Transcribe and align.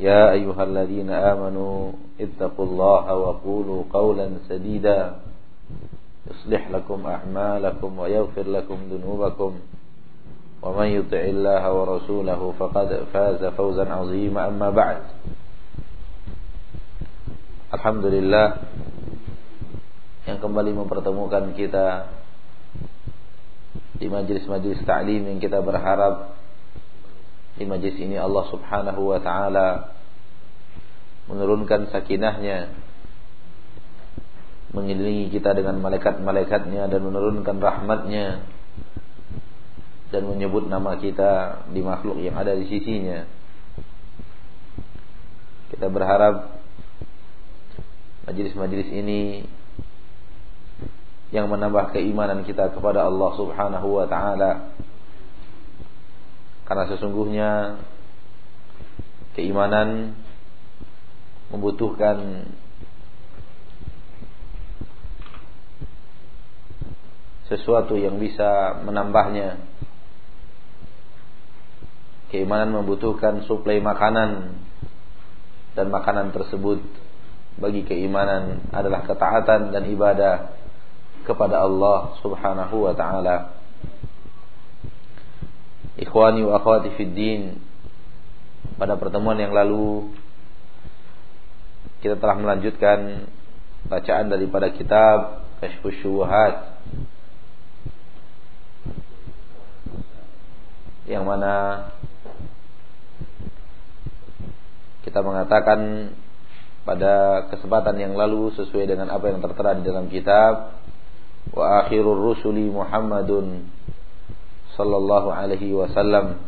يا 0.00 0.32
أيها 0.32 0.62
الذين 0.64 1.10
آمنوا 1.10 1.92
اتقوا 2.20 2.66
الله 2.66 3.14
وقولوا 3.14 3.80
قولا 3.92 4.26
سديدا 4.48 5.14
يصلح 6.30 6.70
لكم 6.70 7.06
أعمالكم 7.06 7.98
ويغفر 7.98 8.46
لكم 8.48 8.78
ذنوبكم 8.90 9.52
ومن 10.62 10.86
يطع 10.86 11.22
الله 11.34 11.62
ورسوله 11.72 12.40
فقد 12.58 12.88
فاز 13.12 13.44
فوزا 13.44 13.84
عظيما 13.92 14.48
أما 14.48 14.70
بعد 14.70 15.02
Alhamdulillah 17.74 18.70
yang 20.30 20.38
kembali 20.38 20.78
mempertemukan 20.78 21.58
kita 21.58 22.06
di 23.98 24.06
majlis-majlis 24.06 24.86
ta'lim 24.86 25.26
yang 25.26 25.42
kita 25.42 25.58
berharap 25.58 26.37
di 27.59 27.67
majlis 27.67 27.99
ini 27.99 28.15
Allah 28.15 28.47
Subhanahu 28.47 29.11
wa 29.11 29.19
taala 29.19 29.91
menurunkan 31.27 31.91
sakinahnya 31.91 32.71
mengelilingi 34.71 35.27
kita 35.27 35.51
dengan 35.51 35.83
malaikat-malaikatnya 35.83 36.87
dan 36.87 37.01
menurunkan 37.03 37.59
rahmatnya 37.59 38.47
dan 40.09 40.23
menyebut 40.25 40.71
nama 40.71 40.97
kita 40.97 41.65
di 41.69 41.83
makhluk 41.83 42.17
yang 42.23 42.39
ada 42.39 42.55
di 42.55 42.65
sisinya. 42.65 43.27
Kita 45.69 45.85
berharap 45.91 46.63
majlis-majlis 48.25 48.89
ini 48.89 49.45
yang 51.29 51.45
menambah 51.45 51.93
keimanan 51.93 52.41
kita 52.41 52.73
kepada 52.73 53.05
Allah 53.05 53.31
Subhanahu 53.37 54.01
wa 54.01 54.05
taala 54.09 54.73
karena 56.69 56.85
sesungguhnya 56.85 57.81
keimanan 59.33 60.13
membutuhkan 61.49 62.45
sesuatu 67.49 67.97
yang 67.97 68.21
bisa 68.21 68.77
menambahnya. 68.85 69.57
Keimanan 72.29 72.77
membutuhkan 72.77 73.41
suplai 73.49 73.81
makanan 73.81 74.53
dan 75.73 75.89
makanan 75.89 76.29
tersebut 76.29 76.77
bagi 77.57 77.81
keimanan 77.89 78.69
adalah 78.69 79.01
ketaatan 79.09 79.73
dan 79.73 79.83
ibadah 79.89 80.53
kepada 81.25 81.65
Allah 81.65 82.13
Subhanahu 82.21 82.85
wa 82.85 82.93
taala. 82.93 83.58
Ikhwani 86.09 86.41
wa 86.41 86.57
akhwati 86.57 86.97
fid 86.97 87.13
din. 87.13 87.61
Pada 88.81 88.97
pertemuan 88.97 89.37
yang 89.37 89.53
lalu 89.53 90.09
kita 92.01 92.17
telah 92.17 92.33
melanjutkan 92.33 93.29
bacaan 93.85 94.25
daripada 94.33 94.73
kitab 94.73 95.45
Kashfus 95.61 96.01
Syubuhat 96.01 96.81
yang 101.09 101.25
mana 101.25 101.89
kita 105.01 105.25
mengatakan 105.25 106.13
pada 106.85 107.45
kesempatan 107.49 107.97
yang 107.97 108.13
lalu 108.13 108.53
sesuai 108.53 108.85
dengan 108.85 109.09
apa 109.09 109.25
yang 109.29 109.41
tertera 109.41 109.73
di 109.77 109.83
dalam 109.83 110.05
kitab 110.07 110.79
wa 111.49 111.85
akhirur 111.85 112.13
rusuli 112.13 112.69
Muhammadun 112.69 113.65
sallallahu 114.79 115.27
alaihi 115.27 115.75
wasallam. 115.75 116.39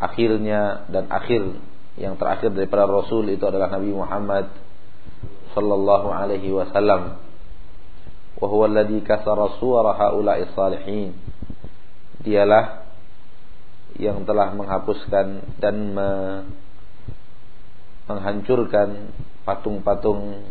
Akhirnya 0.00 0.88
dan 0.88 1.12
akhir 1.12 1.60
yang 2.00 2.16
terakhir 2.16 2.56
daripada 2.56 2.88
Rasul 2.88 3.28
itu 3.28 3.44
adalah 3.44 3.68
Nabi 3.68 3.92
Muhammad 3.92 4.48
sallallahu 5.52 6.08
alaihi 6.08 6.56
wasallam. 6.56 7.20
Wa 8.40 8.46
huwa 8.48 8.64
alladhi 8.72 9.04
kasara 9.04 9.60
suwara 9.60 9.92
haula'i 9.96 10.48
salihin. 10.56 11.12
Dialah 12.24 12.88
yang 13.96 14.24
telah 14.24 14.52
menghapuskan 14.56 15.56
dan 15.60 15.76
me 15.92 16.08
menghancurkan 18.06 19.10
patung-patung 19.42 20.46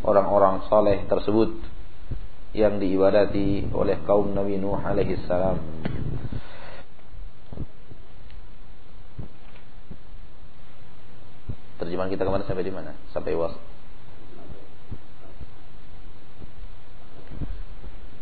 orang-orang 0.00 0.64
soleh 0.72 1.04
tersebut 1.04 1.52
yang 2.56 2.80
diibadati 2.80 3.68
oleh 3.76 4.00
kaum 4.08 4.32
Nabi 4.32 4.56
Nuh 4.56 4.80
alaihi 4.80 5.20
salam 5.28 5.60
Terjemahan 11.78 12.10
kita 12.10 12.26
ke 12.26 12.30
mana 12.34 12.42
sampai 12.42 12.66
di 12.66 12.74
mana? 12.74 12.90
Sampai 13.14 13.38
was. 13.38 13.54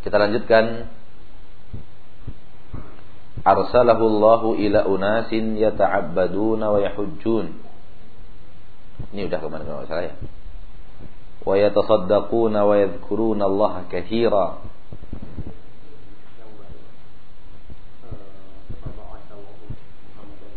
Kita 0.05 0.13
lanjutkan. 0.13 0.93
Arsalahu 3.41 4.03
Allahu 4.05 4.47
ila 4.61 4.85
unasin 4.85 5.57
yata'abbaduna 5.57 6.69
wa 6.69 6.79
yahujjun. 6.85 7.49
Ini 9.15 9.25
udah 9.25 9.39
ke 9.41 9.47
mana 9.49 9.63
mana 9.65 9.89
saya. 9.89 10.13
Wa 10.21 10.36
wa 11.47 12.75
yadhkuruna 12.75 13.47
Allah 13.47 13.87
katsira. 13.87 14.67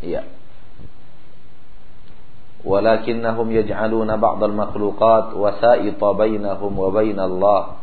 Iya 0.01 0.41
walakinnahum 2.61 3.49
yaj'aluna 3.51 4.21
ba'd 4.21 4.41
al-makhluqat 4.45 5.33
wasa'ita 5.33 6.09
bainahum 6.13 6.73
wa 6.77 6.89
bain 6.93 7.17
Allah 7.17 7.81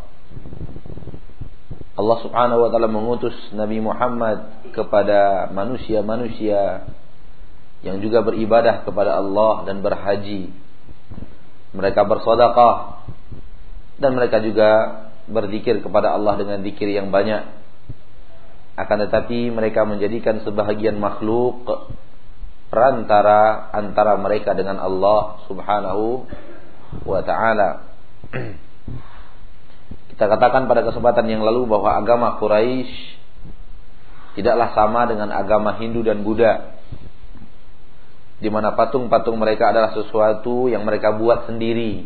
Allah 1.98 2.18
Subhanahu 2.22 2.62
wa 2.62 2.70
taala 2.70 2.86
mengutus 2.86 3.34
Nabi 3.58 3.82
Muhammad 3.82 4.70
kepada 4.70 5.50
manusia-manusia 5.50 6.86
yang 7.82 7.98
juga 8.06 8.22
beribadah 8.22 8.86
kepada 8.86 9.18
Allah 9.18 9.66
dan 9.66 9.82
berhaji. 9.82 10.54
Mereka 11.76 12.08
bersedekah 12.08 12.76
dan 13.98 14.12
mereka 14.14 14.40
juga 14.40 14.70
berzikir 15.28 15.84
kepada 15.84 16.16
Allah 16.16 16.40
dengan 16.40 16.64
zikir 16.64 16.88
yang 16.88 17.12
banyak. 17.12 17.44
Akan 18.78 19.02
tetapi 19.02 19.50
mereka 19.50 19.84
menjadikan 19.84 20.46
sebahagian 20.46 21.02
makhluk 21.02 21.66
perantara 22.70 23.74
antara 23.74 24.16
mereka 24.22 24.54
dengan 24.54 24.78
Allah 24.78 25.42
Subhanahu 25.50 26.30
wa 27.04 27.22
taala. 27.26 27.90
Kita 30.14 30.26
katakan 30.30 30.70
pada 30.70 30.86
kesempatan 30.86 31.26
yang 31.30 31.42
lalu 31.46 31.66
bahwa 31.66 31.94
agama 31.94 32.38
Quraisy 32.42 33.18
tidaklah 34.38 34.78
sama 34.78 35.10
dengan 35.10 35.34
agama 35.34 35.74
Hindu 35.82 36.06
dan 36.06 36.22
Buddha. 36.22 36.77
Di 38.38 38.50
mana 38.54 38.78
patung-patung 38.78 39.38
mereka 39.38 39.74
adalah 39.74 39.94
sesuatu 39.98 40.70
yang 40.70 40.86
mereka 40.86 41.16
buat 41.18 41.50
sendiri. 41.50 42.06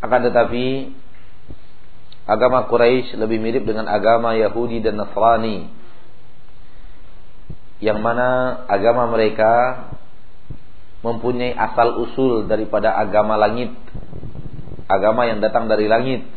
Akan 0.00 0.20
tetapi 0.24 0.94
agama 2.24 2.70
Quraisy 2.70 3.18
lebih 3.18 3.42
mirip 3.42 3.66
dengan 3.66 3.90
agama 3.90 4.38
Yahudi 4.38 4.78
dan 4.80 4.96
Nasrani 4.96 5.66
yang 7.80 8.04
mana 8.04 8.60
agama 8.68 9.08
mereka 9.08 9.88
mempunyai 11.00 11.56
asal 11.56 11.96
usul 12.04 12.44
daripada 12.44 12.92
agama 12.92 13.40
langit, 13.40 13.72
agama 14.84 15.24
yang 15.24 15.40
datang 15.40 15.64
dari 15.64 15.88
langit. 15.88 16.28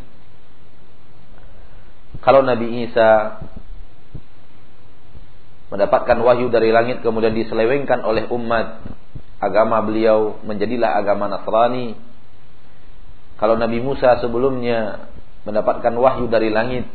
Kalau 2.24 2.40
Nabi 2.48 2.88
Isa 2.88 3.44
mendapatkan 5.74 6.22
wahyu 6.22 6.54
dari 6.54 6.70
langit 6.70 7.02
kemudian 7.02 7.34
diselewengkan 7.34 8.06
oleh 8.06 8.30
umat, 8.30 8.86
agama 9.42 9.82
beliau 9.82 10.38
menjadilah 10.46 11.02
agama 11.02 11.26
Nasrani. 11.26 11.98
Kalau 13.42 13.58
Nabi 13.58 13.82
Musa 13.82 14.22
sebelumnya 14.22 15.10
mendapatkan 15.50 15.92
wahyu 15.98 16.30
dari 16.30 16.54
langit, 16.54 16.86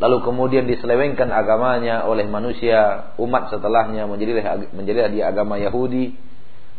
lalu 0.00 0.24
kemudian 0.24 0.64
diselewengkan 0.64 1.28
agamanya 1.28 2.08
oleh 2.08 2.24
manusia 2.24 3.12
umat 3.20 3.52
setelahnya 3.52 4.08
menjadi 4.08 4.40
menjadi 4.72 5.12
dia 5.12 5.28
agama 5.28 5.60
Yahudi 5.60 6.16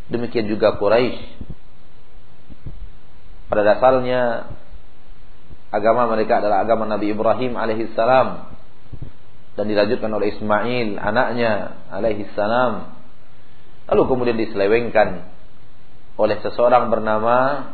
Demikian 0.06 0.46
juga 0.46 0.78
Quraisy. 0.78 1.18
Pada 3.50 3.62
dasarnya 3.66 4.54
agama 5.74 6.10
mereka 6.14 6.42
adalah 6.42 6.62
agama 6.62 6.86
Nabi 6.86 7.14
Ibrahim 7.14 7.58
alaihissalam 7.58 8.55
dan 9.56 9.66
dilanjutkan 9.72 10.12
oleh 10.12 10.36
Ismail 10.36 11.00
anaknya 11.00 11.80
alaihissalam. 11.92 12.74
Lalu 13.92 14.02
kemudian 14.12 14.38
diselewengkan 14.38 15.32
oleh 16.20 16.38
seseorang 16.44 16.92
bernama 16.92 17.70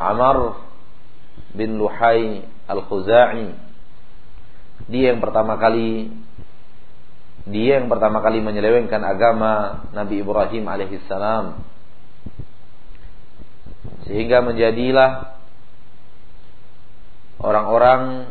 Amr 0.00 0.56
bin 1.52 1.76
Luhai 1.76 2.44
al-Khuzai. 2.64 3.52
Dia 4.88 5.12
yang 5.12 5.20
pertama 5.20 5.60
kali 5.60 6.08
dia 7.48 7.80
yang 7.80 7.88
pertama 7.88 8.20
kali 8.20 8.44
menyelewengkan 8.44 9.00
agama 9.00 9.84
Nabi 9.96 10.20
Ibrahim 10.20 10.64
alaihissalam 10.68 11.64
sehingga 14.04 14.44
menjadilah 14.44 15.40
orang-orang 17.40 18.28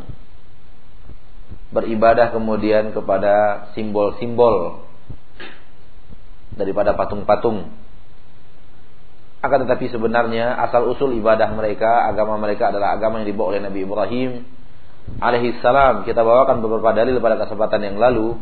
beribadah 1.70 2.34
kemudian 2.34 2.92
kepada 2.92 3.70
simbol-simbol 3.78 4.86
daripada 6.58 6.98
patung-patung 6.98 7.70
akan 9.40 9.64
tetapi 9.64 9.88
sebenarnya 9.88 10.52
asal 10.68 10.92
usul 10.92 11.16
ibadah 11.16 11.48
mereka, 11.56 12.12
agama 12.12 12.36
mereka 12.36 12.76
adalah 12.76 13.00
agama 13.00 13.24
yang 13.24 13.32
dibawa 13.32 13.56
oleh 13.56 13.62
Nabi 13.64 13.88
Ibrahim 13.88 14.32
alaihi 15.24 15.64
salam. 15.64 16.04
Kita 16.04 16.28
bawakan 16.28 16.60
beberapa 16.60 16.92
dalil 16.92 17.24
pada 17.24 17.40
kesempatan 17.40 17.88
yang 17.88 17.96
lalu. 17.96 18.36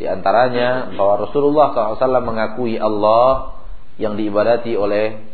Di 0.00 0.08
antaranya 0.08 0.96
bahwa 0.96 1.28
Rasulullah 1.28 1.76
SAW 1.76 2.24
mengakui 2.24 2.80
Allah 2.80 3.60
yang 4.00 4.16
diibadati 4.16 4.72
oleh 4.80 5.28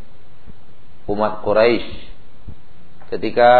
umat 1.06 1.46
Quraisy 1.46 2.10
ketika 3.14 3.52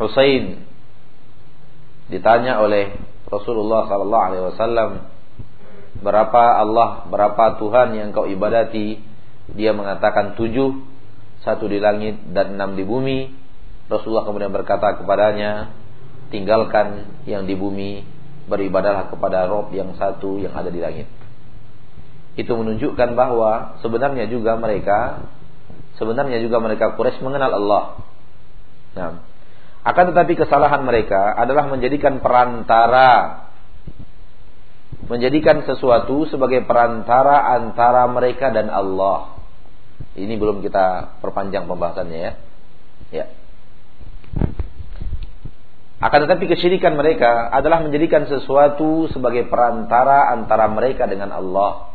Husain 0.00 0.64
ditanya 2.08 2.58
oleh 2.64 2.96
Rasulullah 3.28 3.86
SAW 3.86 5.06
berapa 6.00 6.42
Allah, 6.56 7.06
berapa 7.06 7.60
Tuhan 7.60 7.94
yang 7.94 8.08
kau 8.10 8.24
ibadati? 8.26 8.98
Dia 9.52 9.76
mengatakan 9.76 10.40
tujuh, 10.40 10.82
satu 11.44 11.68
di 11.68 11.78
langit 11.78 12.16
dan 12.32 12.56
enam 12.56 12.74
di 12.74 12.82
bumi. 12.82 13.30
Rasulullah 13.90 14.24
kemudian 14.24 14.54
berkata 14.54 14.96
kepadanya, 14.98 15.74
tinggalkan 16.30 17.10
yang 17.26 17.44
di 17.44 17.58
bumi, 17.58 18.06
beribadahlah 18.46 19.10
kepada 19.10 19.50
Rob 19.50 19.74
yang 19.74 19.94
satu 19.98 20.38
yang 20.38 20.54
ada 20.54 20.70
di 20.70 20.80
langit. 20.80 21.06
Itu 22.38 22.54
menunjukkan 22.54 23.18
bahwa 23.18 23.82
sebenarnya 23.82 24.30
juga 24.30 24.54
mereka, 24.54 25.26
sebenarnya 25.98 26.38
juga 26.40 26.62
mereka 26.62 26.94
Quraisy 26.94 27.20
mengenal 27.20 27.50
Allah. 27.58 27.84
Nah, 28.94 29.10
akan 29.80 30.04
tetapi 30.12 30.36
kesalahan 30.36 30.84
mereka 30.84 31.32
adalah 31.40 31.64
menjadikan 31.72 32.20
perantara 32.20 33.48
menjadikan 35.10 35.66
sesuatu 35.66 36.28
sebagai 36.30 36.62
perantara 36.62 37.56
antara 37.58 38.06
mereka 38.06 38.54
dan 38.54 38.70
Allah. 38.70 39.42
Ini 40.14 40.38
belum 40.38 40.62
kita 40.62 41.18
perpanjang 41.18 41.66
pembahasannya 41.66 42.18
ya. 42.18 42.32
Ya. 43.10 43.24
Akan 46.00 46.24
tetapi 46.24 46.46
kesyirikan 46.48 46.94
mereka 46.94 47.50
adalah 47.50 47.82
menjadikan 47.82 48.24
sesuatu 48.30 49.10
sebagai 49.10 49.50
perantara 49.50 50.32
antara 50.32 50.70
mereka 50.70 51.10
dengan 51.10 51.34
Allah. 51.34 51.92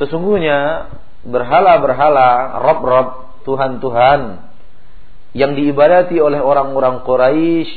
Sesungguhnya 0.00 0.90
berhala-berhala, 1.28 2.58
rob-rob, 2.64 3.08
Tuhan-Tuhan 3.44 4.49
yang 5.30 5.54
diibadati 5.54 6.18
oleh 6.18 6.42
orang-orang 6.42 7.06
Quraisy 7.06 7.70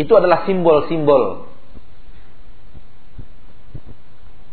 itu 0.00 0.12
adalah 0.16 0.48
simbol-simbol 0.48 1.50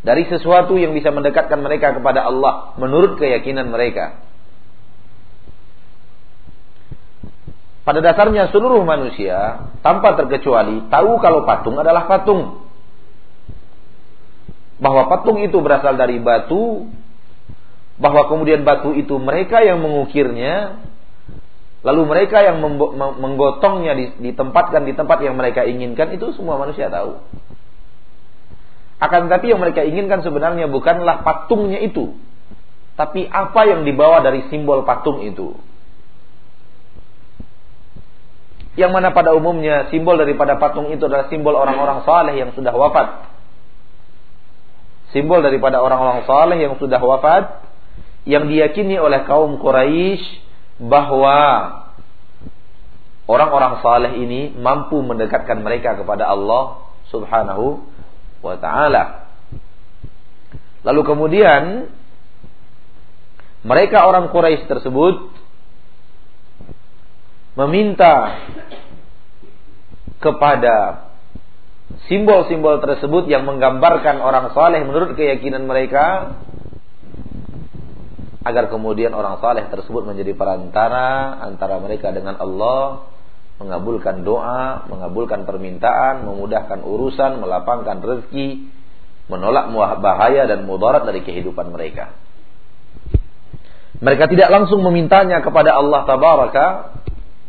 dari 0.07 0.24
sesuatu 0.27 0.80
yang 0.80 0.95
bisa 0.95 1.12
mendekatkan 1.12 1.59
mereka 1.59 1.95
kepada 2.00 2.24
Allah 2.27 2.75
menurut 2.80 3.19
keyakinan 3.19 3.68
mereka. 3.68 4.24
Pada 7.88 8.03
dasarnya 8.03 8.51
seluruh 8.51 8.83
manusia 8.83 9.71
tanpa 9.80 10.19
terkecuali 10.19 10.92
tahu 10.92 11.24
kalau 11.24 11.48
patung 11.48 11.80
adalah 11.80 12.03
patung. 12.03 12.68
Bahwa 14.80 15.07
patung 15.07 15.39
itu 15.39 15.56
berasal 15.63 15.95
dari 15.95 16.19
batu, 16.19 16.92
bahwa 17.98 18.30
kemudian 18.30 18.62
batu 18.62 18.94
itu 18.94 19.18
mereka 19.18 19.66
yang 19.66 19.82
mengukirnya, 19.82 20.82
Lalu 21.86 22.02
mereka 22.04 22.42
yang 22.42 22.60
menggotongnya 23.22 24.18
ditempatkan 24.20 24.84
di 24.84 24.92
tempat 24.98 25.22
yang 25.22 25.38
mereka 25.38 25.64
inginkan 25.64 26.12
itu 26.12 26.34
semua 26.34 26.58
manusia 26.58 26.90
tahu. 26.90 27.22
Akan 28.98 29.32
tetapi 29.32 29.54
yang 29.54 29.62
mereka 29.62 29.86
inginkan 29.86 30.20
sebenarnya 30.20 30.66
bukanlah 30.68 31.22
patungnya 31.22 31.80
itu, 31.80 32.18
tapi 33.00 33.30
apa 33.30 33.62
yang 33.70 33.86
dibawa 33.86 34.26
dari 34.26 34.50
simbol 34.50 34.84
patung 34.90 35.22
itu. 35.22 35.54
Yang 38.74 38.92
mana 38.92 39.14
pada 39.14 39.38
umumnya 39.38 39.88
simbol 39.94 40.18
daripada 40.18 40.58
patung 40.58 40.90
itu 40.90 41.06
adalah 41.06 41.30
simbol 41.30 41.54
orang-orang 41.54 42.02
saleh 42.04 42.42
yang 42.42 42.52
sudah 42.58 42.74
wafat. 42.74 43.32
Simbol 45.14 45.46
daripada 45.46 45.78
orang-orang 45.80 46.26
saleh 46.26 46.58
yang 46.68 46.74
sudah 46.82 47.00
wafat 47.00 47.67
yang 48.27 48.51
diyakini 48.51 49.00
oleh 49.00 49.24
kaum 49.24 49.56
Quraisy 49.56 50.19
bahwa 50.83 51.39
orang-orang 53.24 53.79
saleh 53.79 54.13
ini 54.19 54.51
mampu 54.51 55.00
mendekatkan 55.00 55.63
mereka 55.63 55.95
kepada 55.95 56.27
Allah 56.27 56.91
Subhanahu 57.07 57.88
wa 58.44 58.56
taala. 58.59 59.31
Lalu 60.83 61.01
kemudian 61.07 61.63
mereka 63.63 64.03
orang 64.03 64.27
Quraisy 64.29 64.68
tersebut 64.68 65.31
meminta 67.56 68.44
kepada 70.19 71.07
simbol-simbol 72.12 72.84
tersebut 72.84 73.25
yang 73.31 73.48
menggambarkan 73.48 74.19
orang 74.19 74.51
saleh 74.51 74.84
menurut 74.84 75.15
keyakinan 75.15 75.65
mereka 75.65 76.38
agar 78.48 78.72
kemudian 78.72 79.12
orang 79.12 79.44
saleh 79.44 79.68
tersebut 79.68 80.08
menjadi 80.08 80.32
perantara 80.32 81.36
antara 81.44 81.84
mereka 81.84 82.16
dengan 82.16 82.39
Allah, 82.39 83.12
mengabulkan 83.60 84.24
doa, 84.24 84.88
mengabulkan 84.88 85.44
permintaan, 85.44 86.24
memudahkan 86.24 86.80
urusan, 86.80 87.44
melapangkan 87.44 88.00
rezeki, 88.00 88.72
menolak 89.27 89.68
bahaya 90.00 90.48
dan 90.48 90.63
mudarat 90.63 91.04
dari 91.04 91.25
kehidupan 91.27 91.75
mereka. 91.75 92.16
Mereka 93.98 94.30
tidak 94.30 94.50
langsung 94.54 94.86
memintanya 94.86 95.42
kepada 95.42 95.74
Allah 95.74 96.06
tabaraka 96.06 96.66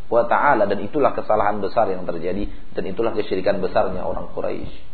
wa 0.09 0.25
taala 0.25 0.65
dan 0.65 0.81
itulah 0.81 1.13
kesalahan 1.13 1.61
besar 1.61 1.93
yang 1.93 2.03
terjadi 2.09 2.49
dan 2.73 2.83
itulah 2.89 3.13
kesyirikan 3.13 3.61
besarnya 3.61 4.01
orang 4.01 4.33
Quraisy. 4.33 4.88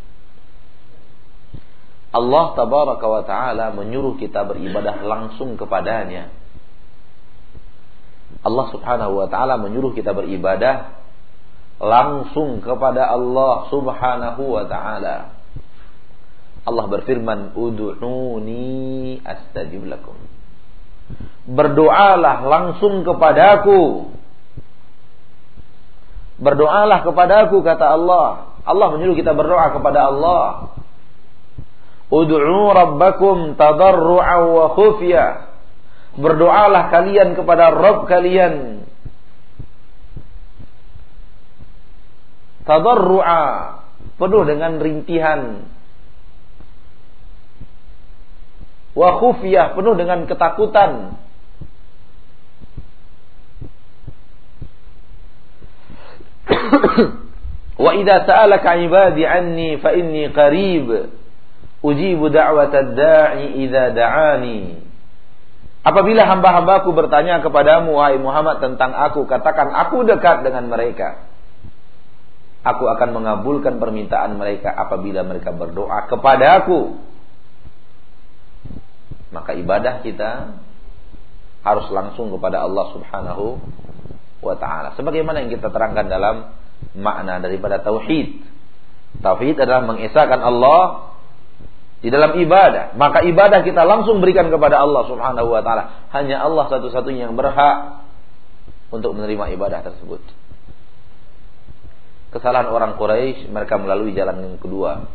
Allah 2.16 2.56
tabaraka 2.56 3.06
wa 3.12 3.24
taala 3.28 3.76
menyuruh 3.76 4.16
kita 4.16 4.48
beribadah 4.48 5.04
langsung 5.04 5.60
kepadanya. 5.60 6.32
Allah 8.40 8.66
subhanahu 8.72 9.20
wa 9.20 9.28
taala 9.28 9.60
menyuruh 9.60 9.92
kita 9.92 10.16
beribadah 10.16 10.96
langsung 11.76 12.64
kepada 12.64 13.12
Allah 13.12 13.68
subhanahu 13.68 14.44
wa 14.48 14.64
taala. 14.64 15.36
Allah 16.64 16.86
berfirman, 16.88 17.52
"Ud'uni 17.52 19.20
astajib 19.20 19.84
lakum." 19.84 20.16
Berdoalah 21.52 22.48
langsung 22.48 23.04
kepadaku. 23.04 24.10
Berdoalah 26.40 27.04
kepadaku 27.04 27.60
kata 27.60 27.86
Allah. 28.00 28.56
Allah 28.64 28.88
menyuruh 28.96 29.20
kita 29.20 29.36
berdoa 29.36 29.76
kepada 29.76 30.10
Allah. 30.10 30.74
Ud'u 32.06 32.38
rabbakum 32.70 33.58
tadarru'a 33.58 34.36
wa 34.46 34.66
khufya. 34.78 35.26
Berdoalah 36.16 36.94
kalian 36.94 37.34
kepada 37.34 37.74
Rabb 37.74 38.06
kalian. 38.06 38.86
Tadarru'a 42.66 43.42
penuh 44.22 44.44
dengan 44.46 44.78
rintihan. 44.78 45.66
Wa 48.96 49.20
khufyah 49.20 49.76
penuh 49.76 49.98
dengan 49.98 50.24
ketakutan. 50.30 51.20
Wa 57.84 57.92
idza 57.92 58.24
sa'alaka 58.24 58.78
'ibadi 58.78 59.26
'anni 59.28 59.82
fa 59.84 59.92
inni 59.92 60.32
qarib 60.32 61.12
ujibu 61.86 62.34
da'watad 62.34 62.98
da'i 62.98 63.62
idza 63.62 63.94
da'ani. 63.94 64.82
Apabila 65.86 66.25
hamba-hambaku 66.25 66.89
bertanya 66.98 67.46
kepadamu 67.46 67.94
wahai 68.01 68.18
Muhammad 68.18 68.58
tentang 68.58 68.89
aku, 68.98 69.30
katakan 69.30 69.70
aku 69.70 70.01
dekat 70.01 70.42
dengan 70.42 70.65
mereka. 70.65 71.30
Aku 72.65 72.89
akan 72.89 73.13
mengabulkan 73.13 73.77
permintaan 73.77 74.42
mereka 74.42 74.74
apabila 74.74 75.22
mereka 75.22 75.54
berdoa 75.54 76.10
kepada 76.10 76.65
aku. 76.65 76.98
Maka 79.30 79.54
ibadah 79.54 80.01
kita 80.01 80.58
harus 81.62 81.86
langsung 81.94 82.34
kepada 82.34 82.65
Allah 82.65 82.86
Subhanahu 82.89 83.62
wa 84.42 84.56
taala. 84.58 84.98
Sebagaimana 84.98 85.46
yang 85.46 85.54
kita 85.54 85.70
terangkan 85.70 86.10
dalam 86.10 86.50
makna 86.98 87.38
daripada 87.38 87.77
tauhid. 87.86 88.42
Tauhid 89.22 89.62
adalah 89.62 89.86
mengesahkan 89.86 90.42
Allah 90.42 91.13
di 92.04 92.12
dalam 92.12 92.36
ibadah, 92.36 92.94
maka 93.00 93.24
ibadah 93.24 93.64
kita 93.64 93.88
langsung 93.88 94.20
berikan 94.20 94.52
kepada 94.52 94.84
Allah 94.84 95.08
Subhanahu 95.08 95.48
wa 95.48 95.62
taala. 95.64 96.12
Hanya 96.12 96.44
Allah 96.44 96.68
satu-satunya 96.68 97.32
yang 97.32 97.40
berhak 97.40 98.04
untuk 98.92 99.16
menerima 99.16 99.56
ibadah 99.56 99.80
tersebut. 99.82 100.20
Kesalahan 102.36 102.68
orang 102.68 103.00
Quraisy 103.00 103.48
mereka 103.48 103.80
melalui 103.80 104.12
jalan 104.12 104.44
yang 104.44 104.56
kedua. 104.60 105.08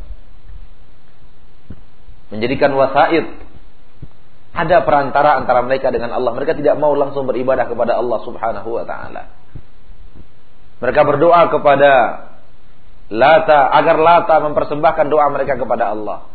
Menjadikan 2.32 2.72
wasaid 2.72 3.28
ada 4.50 4.82
perantara 4.82 5.36
antara 5.36 5.60
mereka 5.60 5.92
dengan 5.92 6.16
Allah. 6.16 6.32
Mereka 6.32 6.56
tidak 6.56 6.80
mau 6.80 6.96
langsung 6.96 7.28
beribadah 7.28 7.68
kepada 7.68 8.00
Allah 8.00 8.18
Subhanahu 8.24 8.68
wa 8.72 8.84
taala. 8.88 9.28
Mereka 10.80 11.00
berdoa 11.04 11.44
kepada 11.52 11.92
Lata 13.10 13.68
agar 13.74 14.00
Lata 14.00 14.38
mempersembahkan 14.48 15.06
doa 15.12 15.26
mereka 15.28 15.60
kepada 15.60 15.92
Allah 15.92 16.29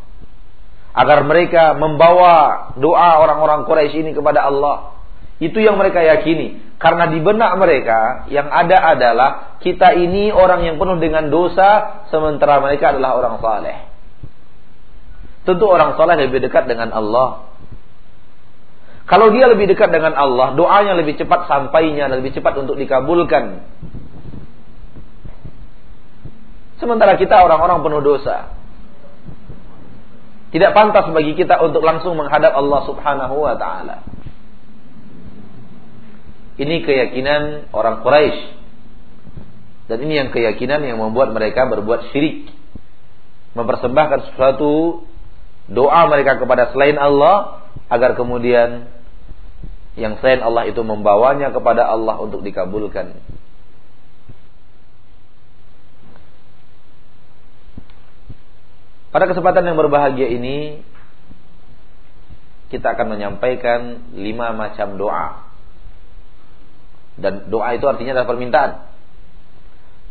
agar 0.96 1.28
mereka 1.28 1.76
membawa 1.76 2.72
doa 2.80 3.20
orang-orang 3.20 3.68
Quraisy 3.68 4.00
ini 4.00 4.12
kepada 4.16 4.48
Allah. 4.48 4.96
Itu 5.44 5.60
yang 5.60 5.76
mereka 5.76 6.00
yakini. 6.00 6.64
Karena 6.80 7.12
di 7.12 7.20
benak 7.20 7.60
mereka 7.60 8.28
yang 8.32 8.48
ada 8.48 8.96
adalah 8.96 9.30
kita 9.60 9.92
ini 10.00 10.32
orang 10.32 10.64
yang 10.64 10.76
penuh 10.80 10.96
dengan 11.00 11.28
dosa 11.28 12.04
sementara 12.08 12.64
mereka 12.64 12.96
adalah 12.96 13.20
orang 13.20 13.36
saleh. 13.44 13.78
Tentu 15.44 15.68
orang 15.68 16.00
saleh 16.00 16.16
lebih 16.16 16.40
dekat 16.48 16.72
dengan 16.72 16.96
Allah. 16.96 17.52
Kalau 19.06 19.30
dia 19.30 19.46
lebih 19.46 19.70
dekat 19.70 19.94
dengan 19.94 20.18
Allah, 20.18 20.58
doanya 20.58 20.98
lebih 20.98 21.14
cepat 21.20 21.46
sampainya, 21.46 22.10
lebih 22.10 22.34
cepat 22.34 22.58
untuk 22.58 22.74
dikabulkan. 22.74 23.62
Sementara 26.82 27.14
kita 27.20 27.40
orang-orang 27.46 27.86
penuh 27.86 28.02
dosa. 28.02 28.55
Tidak 30.56 30.72
pantas 30.72 31.12
bagi 31.12 31.36
kita 31.36 31.60
untuk 31.60 31.84
langsung 31.84 32.16
menghadap 32.16 32.56
Allah 32.56 32.88
Subhanahu 32.88 33.44
wa 33.44 33.60
taala. 33.60 34.08
Ini 36.56 36.80
keyakinan 36.80 37.76
orang 37.76 38.00
Quraisy. 38.00 38.56
Dan 39.92 40.08
ini 40.08 40.16
yang 40.16 40.32
keyakinan 40.32 40.80
yang 40.88 41.04
membuat 41.04 41.36
mereka 41.36 41.68
berbuat 41.68 42.16
syirik. 42.16 42.48
Mempersembahkan 43.52 44.32
sesuatu 44.32 45.04
doa 45.68 46.08
mereka 46.08 46.40
kepada 46.40 46.72
selain 46.72 46.96
Allah 47.04 47.68
agar 47.92 48.16
kemudian 48.16 48.88
yang 50.00 50.16
selain 50.24 50.40
Allah 50.40 50.72
itu 50.72 50.80
membawanya 50.88 51.52
kepada 51.52 51.84
Allah 51.84 52.16
untuk 52.24 52.48
dikabulkan. 52.48 53.12
Pada 59.16 59.32
kesempatan 59.32 59.64
yang 59.64 59.80
berbahagia 59.80 60.28
ini 60.28 60.84
kita 62.68 63.00
akan 63.00 63.16
menyampaikan 63.16 64.12
lima 64.12 64.52
macam 64.52 65.00
doa. 65.00 65.48
Dan 67.16 67.48
doa 67.48 67.72
itu 67.80 67.88
artinya 67.88 68.12
adalah 68.12 68.28
permintaan. 68.28 68.72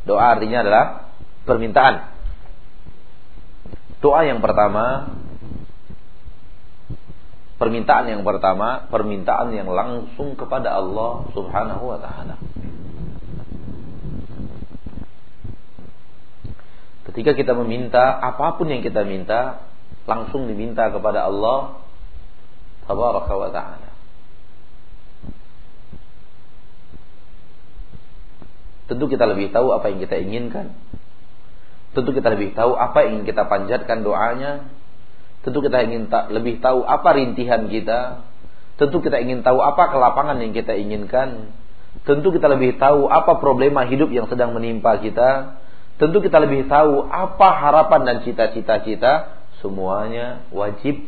Doa 0.09 0.25
artinya 0.33 0.65
adalah 0.65 0.85
permintaan. 1.45 2.17
Doa 4.01 4.25
yang 4.25 4.41
pertama 4.41 5.13
permintaan 7.61 8.09
yang 8.09 8.23
pertama, 8.25 8.89
permintaan 8.89 9.53
yang 9.53 9.69
langsung 9.69 10.33
kepada 10.33 10.81
Allah 10.81 11.29
Subhanahu 11.33 11.93
wa 11.93 11.99
taala. 12.01 12.41
Ketika 17.05 17.37
kita 17.37 17.53
meminta 17.53 18.17
apa 18.17 18.57
pun 18.57 18.73
yang 18.73 18.81
kita 18.81 19.05
minta, 19.05 19.61
langsung 20.09 20.49
diminta 20.49 20.89
kepada 20.89 21.29
Allah 21.29 21.85
Tabaraka 22.85 23.33
wa 23.33 23.49
taala. 23.49 23.91
Tentu 28.85 29.09
kita 29.09 29.25
lebih 29.25 29.49
tahu 29.49 29.73
apa 29.73 29.89
yang 29.89 30.01
kita 30.05 30.21
inginkan. 30.21 30.77
Tentu 31.97 32.13
kita 32.13 32.29
lebih 32.29 32.53
tahu 32.53 32.77
apa 32.77 33.09
yang 33.09 33.21
ingin 33.21 33.33
kita 33.33 33.49
panjatkan 33.49 34.05
doanya. 34.05 34.69
Tentu 35.41 35.65
kita 35.65 35.89
ingin 35.89 36.13
ta 36.13 36.29
lebih 36.29 36.61
tahu 36.61 36.85
apa 36.85 37.17
rintihan 37.17 37.65
kita. 37.73 38.29
Tentu 38.77 39.01
kita 39.01 39.25
ingin 39.25 39.41
tahu 39.41 39.65
apa 39.65 39.89
kelapangan 39.89 40.37
yang 40.45 40.53
kita 40.53 40.77
inginkan. 40.77 41.57
Tentu 42.05 42.29
kita 42.37 42.53
lebih 42.53 42.77
tahu 42.77 43.09
apa 43.09 43.41
problema 43.41 43.89
hidup 43.89 44.13
yang 44.13 44.29
sedang 44.29 44.53
menimpa 44.53 45.01
kita 45.01 45.63
tentu 45.97 46.19
kita 46.19 46.43
lebih 46.43 46.67
tahu 46.67 47.07
apa 47.07 47.49
harapan 47.63 48.01
dan 48.03 48.17
cita-cita 48.27 48.83
kita 48.83 49.13
semuanya 49.63 50.43
wajib 50.51 50.99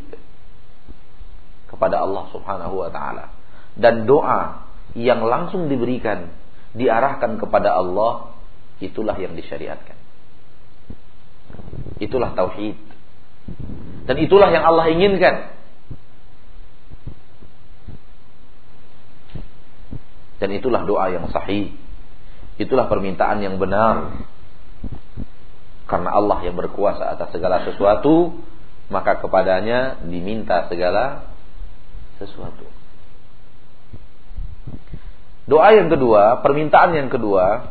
kepada 1.66 2.00
Allah 2.00 2.30
Subhanahu 2.30 2.74
wa 2.86 2.90
taala. 2.90 3.34
Dan 3.76 4.08
doa 4.08 4.64
yang 4.96 5.26
langsung 5.26 5.68
diberikan 5.68 6.32
diarahkan 6.72 7.36
kepada 7.36 7.76
Allah 7.76 8.32
itulah 8.80 9.16
yang 9.18 9.36
disyariatkan. 9.36 9.98
Itulah 12.00 12.32
tauhid. 12.32 12.76
Dan 14.06 14.16
itulah 14.22 14.48
yang 14.52 14.64
Allah 14.64 14.86
inginkan. 14.92 15.56
Dan 20.36 20.52
itulah 20.52 20.84
doa 20.84 21.08
yang 21.10 21.26
sahih. 21.32 21.72
Itulah 22.56 22.88
permintaan 22.88 23.40
yang 23.44 23.56
benar 23.60 24.24
karena 25.86 26.10
Allah 26.10 26.42
yang 26.42 26.58
berkuasa 26.58 27.14
atas 27.14 27.30
segala 27.30 27.62
sesuatu, 27.62 28.42
maka 28.90 29.18
kepadanya 29.22 30.02
diminta 30.02 30.66
segala 30.66 31.30
sesuatu. 32.18 32.66
Doa 35.46 35.78
yang 35.78 35.86
kedua, 35.86 36.42
permintaan 36.42 36.90
yang 36.98 37.06
kedua, 37.06 37.70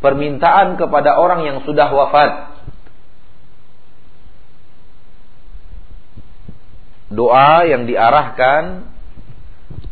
permintaan 0.00 0.80
kepada 0.80 1.20
orang 1.20 1.44
yang 1.44 1.58
sudah 1.68 1.92
wafat. 1.92 2.32
Doa 7.12 7.68
yang 7.68 7.84
diarahkan 7.84 8.88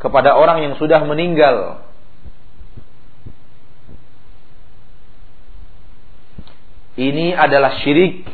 kepada 0.00 0.36
orang 0.36 0.64
yang 0.64 0.74
sudah 0.80 1.04
meninggal 1.04 1.85
ini 6.96 7.36
adalah 7.36 7.80
syirik. 7.84 8.24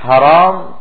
Haram. 0.00 0.80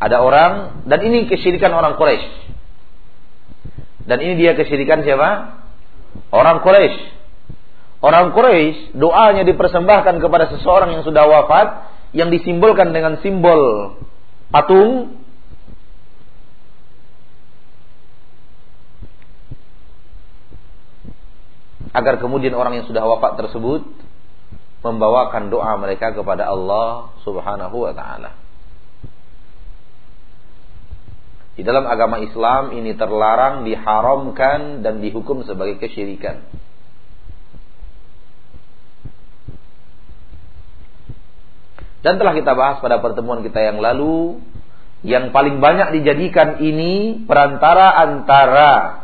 Ada 0.00 0.16
orang 0.24 0.52
dan 0.88 0.98
ini 1.04 1.28
kesyirikan 1.28 1.76
orang 1.76 2.00
Quraisy. 2.00 2.56
Dan 4.08 4.16
ini 4.24 4.40
dia 4.40 4.56
kesyirikan 4.56 5.04
siapa? 5.04 5.60
Orang 6.32 6.64
Quraisy. 6.64 7.20
Orang 8.00 8.32
Quraisy 8.32 8.96
doanya 8.96 9.44
dipersembahkan 9.44 10.24
kepada 10.24 10.48
seseorang 10.56 10.96
yang 10.96 11.04
sudah 11.04 11.28
wafat 11.28 11.68
yang 12.16 12.32
disimbolkan 12.32 12.96
dengan 12.96 13.20
simbol 13.20 13.92
patung 14.48 15.19
agar 21.90 22.22
kemudian 22.22 22.54
orang 22.54 22.82
yang 22.82 22.86
sudah 22.86 23.02
wafat 23.02 23.40
tersebut 23.40 23.82
membawakan 24.80 25.52
doa 25.52 25.76
mereka 25.76 26.14
kepada 26.14 26.48
Allah 26.48 27.12
Subhanahu 27.26 27.76
wa 27.84 27.92
taala. 27.92 28.40
Di 31.58 31.66
dalam 31.66 31.84
agama 31.84 32.22
Islam 32.24 32.72
ini 32.72 32.96
terlarang, 32.96 33.68
diharamkan 33.68 34.80
dan 34.80 35.04
dihukum 35.04 35.44
sebagai 35.44 35.76
kesyirikan. 35.76 36.40
Dan 42.00 42.16
telah 42.16 42.32
kita 42.32 42.56
bahas 42.56 42.80
pada 42.80 42.96
pertemuan 43.04 43.44
kita 43.44 43.60
yang 43.60 43.76
lalu 43.84 44.40
yang 45.00 45.32
paling 45.32 45.60
banyak 45.60 46.00
dijadikan 46.00 46.60
ini 46.60 47.24
perantara 47.24 47.92
antara 48.04 48.99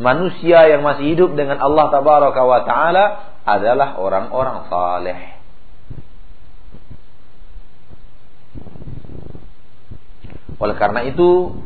manusia 0.00 0.66
yang 0.70 0.82
masih 0.82 1.14
hidup 1.14 1.38
dengan 1.38 1.62
Allah 1.62 1.90
tabaraka 1.90 2.40
wa 2.42 2.60
taala 2.66 3.04
adalah 3.44 4.00
orang-orang 4.00 4.58
saleh. 4.66 5.20
Oleh 10.58 10.76
karena 10.80 11.04
itu, 11.04 11.60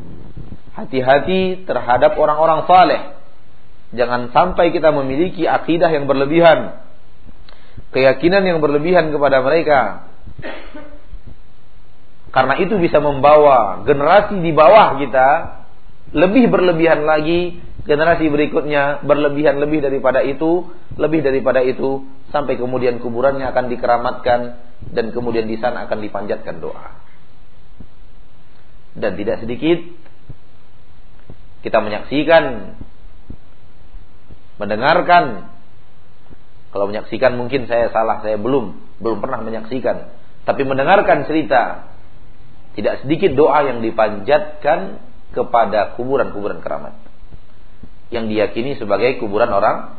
hati-hati 0.74 1.68
terhadap 1.68 2.18
orang-orang 2.18 2.66
saleh. 2.66 3.02
Jangan 3.94 4.34
sampai 4.34 4.74
kita 4.74 4.92
memiliki 4.92 5.48
akidah 5.48 5.88
yang 5.88 6.04
berlebihan, 6.04 6.82
keyakinan 7.94 8.44
yang 8.44 8.58
berlebihan 8.60 9.14
kepada 9.14 9.40
mereka 9.40 10.08
karena 12.28 12.60
itu 12.60 12.76
bisa 12.76 13.00
membawa 13.00 13.82
generasi 13.88 14.38
di 14.44 14.52
bawah 14.52 15.00
kita 15.00 15.28
lebih 16.12 16.52
berlebihan 16.52 17.04
lagi, 17.04 17.60
generasi 17.88 18.28
berikutnya 18.28 19.00
berlebihan 19.00 19.56
lebih 19.56 19.80
daripada 19.80 20.20
itu, 20.20 20.68
lebih 21.00 21.24
daripada 21.24 21.64
itu 21.64 22.04
sampai 22.28 22.60
kemudian 22.60 23.00
kuburannya 23.00 23.48
akan 23.48 23.72
dikeramatkan 23.72 24.40
dan 24.92 25.10
kemudian 25.10 25.48
di 25.48 25.56
sana 25.56 25.88
akan 25.88 25.98
dipanjatkan 26.04 26.60
doa. 26.60 27.00
Dan 28.92 29.16
tidak 29.16 29.40
sedikit 29.40 29.80
kita 31.64 31.80
menyaksikan 31.80 32.76
mendengarkan 34.60 35.48
kalau 36.68 36.92
menyaksikan 36.92 37.40
mungkin 37.40 37.64
saya 37.64 37.88
salah, 37.88 38.20
saya 38.20 38.36
belum 38.36 39.00
belum 39.00 39.18
pernah 39.24 39.40
menyaksikan, 39.40 40.12
tapi 40.44 40.68
mendengarkan 40.68 41.24
cerita 41.24 41.88
tidak 42.76 43.00
sedikit 43.00 43.32
doa 43.32 43.64
yang 43.64 43.80
dipanjatkan 43.80 45.00
kepada 45.32 45.96
kuburan-kuburan 45.96 46.60
keramat. 46.60 47.07
Yang 48.08 48.24
diyakini 48.32 48.80
sebagai 48.80 49.20
kuburan 49.20 49.52
orang 49.52 49.98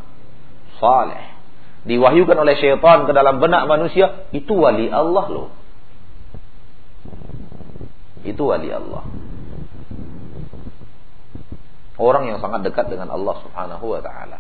saleh. 0.82 1.38
Diwahyukan 1.86 2.36
oleh 2.36 2.56
syaitan 2.60 3.08
ke 3.08 3.12
dalam 3.16 3.40
benak 3.40 3.70
manusia, 3.70 4.28
itu 4.36 4.52
wali 4.52 4.92
Allah 4.92 5.26
loh. 5.32 5.50
Itu 8.28 8.52
wali 8.52 8.68
Allah. 8.68 9.04
Orang 12.00 12.32
yang 12.32 12.40
sangat 12.40 12.64
dekat 12.68 12.92
dengan 12.92 13.12
Allah 13.12 13.36
Subhanahu 13.44 13.86
wa 13.92 14.02
taala. 14.04 14.40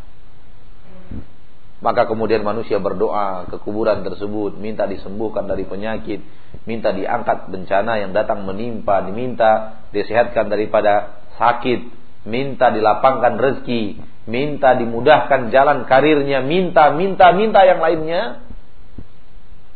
Maka 1.79 2.11
kemudian 2.11 2.43
manusia 2.43 2.75
berdoa 2.75 3.47
ke 3.47 3.55
kuburan 3.63 4.03
tersebut, 4.03 4.59
minta 4.59 4.83
disembuhkan 4.83 5.47
dari 5.47 5.63
penyakit, 5.63 6.19
minta 6.67 6.91
diangkat 6.91 7.47
bencana 7.47 8.03
yang 8.03 8.11
datang 8.11 8.43
menimpa, 8.43 8.99
diminta 9.07 9.79
disehatkan 9.95 10.51
daripada 10.51 11.23
sakit, 11.39 11.98
minta 12.27 12.71
dilapangkan 12.71 13.39
rezeki, 13.39 13.99
minta 14.27 14.75
dimudahkan 14.75 15.51
jalan 15.53 15.87
karirnya, 15.87 16.43
minta, 16.43 16.91
minta, 16.91 17.31
minta 17.31 17.63
yang 17.63 17.79
lainnya. 17.79 18.43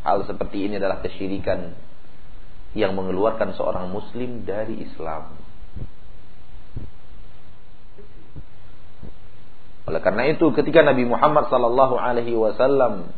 Hal 0.04 0.28
seperti 0.28 0.68
ini 0.68 0.84
adalah 0.84 1.00
kesyirikan 1.00 1.72
yang 2.76 2.92
mengeluarkan 2.98 3.56
seorang 3.56 3.88
muslim 3.88 4.44
dari 4.44 4.84
Islam. 4.84 5.40
Oleh 9.84 10.00
karena 10.00 10.32
itu 10.32 10.52
ketika 10.56 10.80
Nabi 10.84 11.04
Muhammad 11.08 11.52
wasallam 12.36 13.12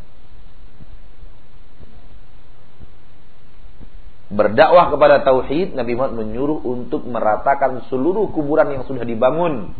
berdakwah 4.35 4.91
kepada 4.91 5.23
tauhid, 5.23 5.73
Nabi 5.73 5.95
Muhammad 5.95 6.27
menyuruh 6.27 6.59
untuk 6.61 7.07
meratakan 7.07 7.87
seluruh 7.87 8.29
kuburan 8.35 8.69
yang 8.75 8.83
sudah 8.83 9.07
dibangun. 9.07 9.71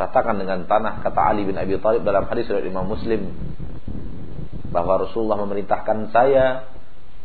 Ratakan 0.00 0.40
dengan 0.40 0.64
tanah 0.64 1.04
kata 1.04 1.20
Ali 1.20 1.44
bin 1.44 1.60
Abi 1.60 1.76
Thalib 1.76 2.08
dalam 2.08 2.24
hadis 2.24 2.48
dari 2.48 2.72
Imam 2.72 2.88
Muslim 2.88 3.36
bahwa 4.72 5.04
Rasulullah 5.04 5.44
memerintahkan 5.44 6.08
saya 6.08 6.64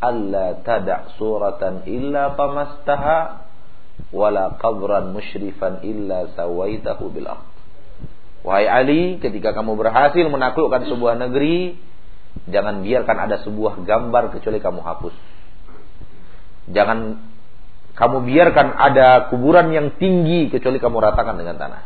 alla 0.04 0.60
tada' 0.60 1.16
suratan 1.16 1.88
illa 1.88 2.36
pamastaha 2.36 3.48
wala 4.12 4.60
qabran 4.60 5.16
musyrifan 5.16 5.88
illa 5.88 6.36
sawaitahu 6.36 7.08
bil 7.16 7.32
Wahai 8.46 8.70
Ali, 8.70 9.18
ketika 9.18 9.58
kamu 9.58 9.74
berhasil 9.74 10.22
menaklukkan 10.30 10.86
sebuah 10.86 11.18
negeri, 11.18 11.82
jangan 12.46 12.86
biarkan 12.86 13.18
ada 13.18 13.42
sebuah 13.42 13.82
gambar 13.82 14.38
kecuali 14.38 14.62
kamu 14.62 14.86
hapus. 14.86 15.16
Jangan 16.70 17.22
kamu 17.96 18.18
biarkan 18.28 18.68
ada 18.76 19.32
kuburan 19.32 19.72
yang 19.72 19.96
tinggi 19.96 20.52
kecuali 20.52 20.78
kamu 20.84 20.98
ratakan 21.00 21.40
dengan 21.40 21.56
tanah. 21.56 21.84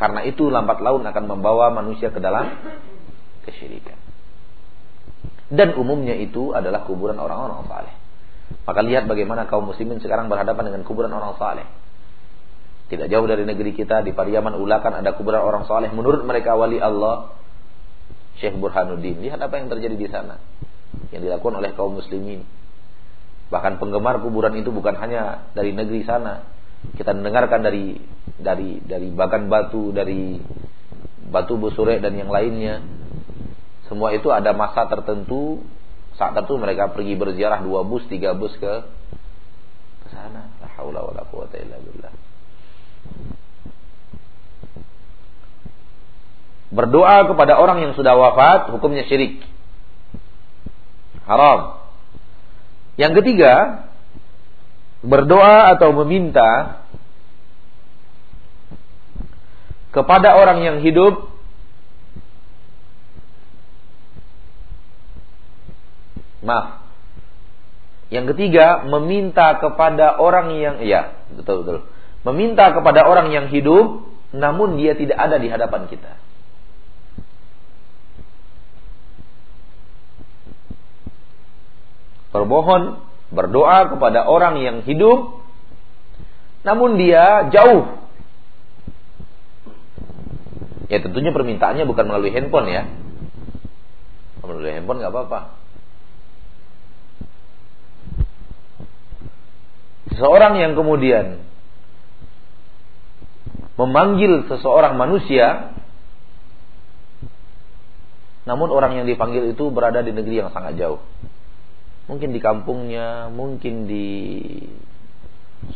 Karena 0.00 0.24
itu 0.24 0.48
lambat 0.48 0.80
laun 0.80 1.04
akan 1.04 1.24
membawa 1.28 1.68
manusia 1.68 2.08
ke 2.08 2.16
dalam 2.16 2.48
kesyirikan. 3.44 4.00
Dan 5.52 5.76
umumnya 5.76 6.16
itu 6.16 6.56
adalah 6.56 6.88
kuburan 6.88 7.20
orang-orang 7.20 7.68
saleh. 7.68 7.94
Maka 8.64 8.80
lihat 8.80 9.04
bagaimana 9.04 9.44
kaum 9.44 9.68
muslimin 9.68 10.00
sekarang 10.00 10.32
berhadapan 10.32 10.72
dengan 10.72 10.82
kuburan 10.88 11.12
orang 11.12 11.36
saleh. 11.36 11.68
Tidak 12.88 13.06
jauh 13.06 13.26
dari 13.28 13.44
negeri 13.46 13.76
kita 13.76 14.02
di 14.02 14.16
Pariaman 14.16 14.56
Ulakan 14.56 15.04
ada 15.04 15.12
kuburan 15.12 15.44
orang 15.44 15.68
soleh. 15.68 15.92
Menurut 15.92 16.24
mereka 16.24 16.56
wali 16.56 16.80
Allah 16.80 17.36
Syekh 18.40 18.56
Burhanuddin. 18.56 19.20
Lihat 19.20 19.38
apa 19.38 19.60
yang 19.60 19.68
terjadi 19.68 19.94
di 19.94 20.08
sana. 20.08 20.40
Yang 21.12 21.28
dilakukan 21.28 21.60
oleh 21.60 21.70
kaum 21.76 22.00
muslimin. 22.00 22.42
Bahkan 23.50 23.82
penggemar 23.82 24.22
kuburan 24.22 24.54
itu 24.54 24.70
bukan 24.70 24.94
hanya 24.96 25.50
dari 25.52 25.74
negeri 25.74 26.06
sana. 26.06 26.46
Kita 26.94 27.12
mendengarkan 27.12 27.60
dari 27.60 27.98
dari 28.38 28.78
dari 28.80 29.10
Bagan 29.10 29.50
Batu, 29.50 29.90
dari 29.90 30.38
Batu 31.28 31.58
Busure 31.58 31.98
dan 31.98 32.14
yang 32.14 32.30
lainnya. 32.30 32.80
Semua 33.90 34.14
itu 34.14 34.30
ada 34.30 34.54
masa 34.54 34.86
tertentu. 34.86 35.66
Saat 36.14 36.38
tertentu 36.38 36.62
mereka 36.62 36.94
pergi 36.94 37.18
berziarah 37.18 37.58
dua 37.60 37.82
bus, 37.82 38.06
tiga 38.06 38.38
bus 38.38 38.54
ke 38.54 38.72
ke 40.06 40.08
sana. 40.14 40.50
Berdoa 46.70 47.26
kepada 47.26 47.58
orang 47.58 47.82
yang 47.82 47.92
sudah 47.98 48.14
wafat 48.14 48.70
hukumnya 48.70 49.02
syirik. 49.10 49.42
Haram. 51.26 51.79
Yang 53.00 53.24
ketiga, 53.24 53.86
berdoa 55.00 55.72
atau 55.72 55.96
meminta 56.04 56.84
kepada 59.96 60.36
orang 60.36 60.60
yang 60.60 60.78
hidup 60.84 61.32
Maaf. 66.40 66.80
Yang 68.08 68.32
ketiga, 68.32 68.88
meminta 68.88 69.60
kepada 69.60 70.16
orang 70.16 70.56
yang 70.56 70.80
ya, 70.80 71.20
betul 71.36 71.60
betul 71.60 71.80
meminta 72.24 72.72
kepada 72.76 73.08
orang 73.08 73.32
yang 73.32 73.46
hidup 73.48 74.04
namun 74.30 74.78
dia 74.78 74.94
tidak 74.94 75.18
ada 75.18 75.40
di 75.40 75.48
hadapan 75.50 75.90
kita. 75.90 76.20
Berbohon, 82.30 83.02
berdoa 83.30 83.90
kepada 83.90 84.26
orang 84.26 84.58
yang 84.62 84.76
hidup 84.86 85.40
namun 86.60 87.00
dia 87.00 87.48
jauh. 87.48 88.00
Ya 90.90 90.98
tentunya 91.00 91.30
permintaannya 91.30 91.86
bukan 91.86 92.04
melalui 92.10 92.34
handphone 92.34 92.68
ya. 92.68 92.82
Melalui 94.42 94.74
handphone 94.74 94.98
nggak 95.00 95.14
apa-apa. 95.14 95.40
Seorang 100.20 100.58
yang 100.58 100.74
kemudian 100.76 101.40
memanggil 103.80 104.44
seseorang 104.50 105.00
manusia 105.00 105.72
namun 108.44 108.68
orang 108.68 108.98
yang 108.98 109.06
dipanggil 109.06 109.54
itu 109.54 109.70
berada 109.70 110.02
di 110.02 110.10
negeri 110.10 110.42
yang 110.44 110.50
sangat 110.50 110.76
jauh. 110.76 111.00
Mungkin 112.10 112.34
di 112.34 112.40
kampungnya, 112.42 113.30
mungkin 113.30 113.86
di 113.86 114.08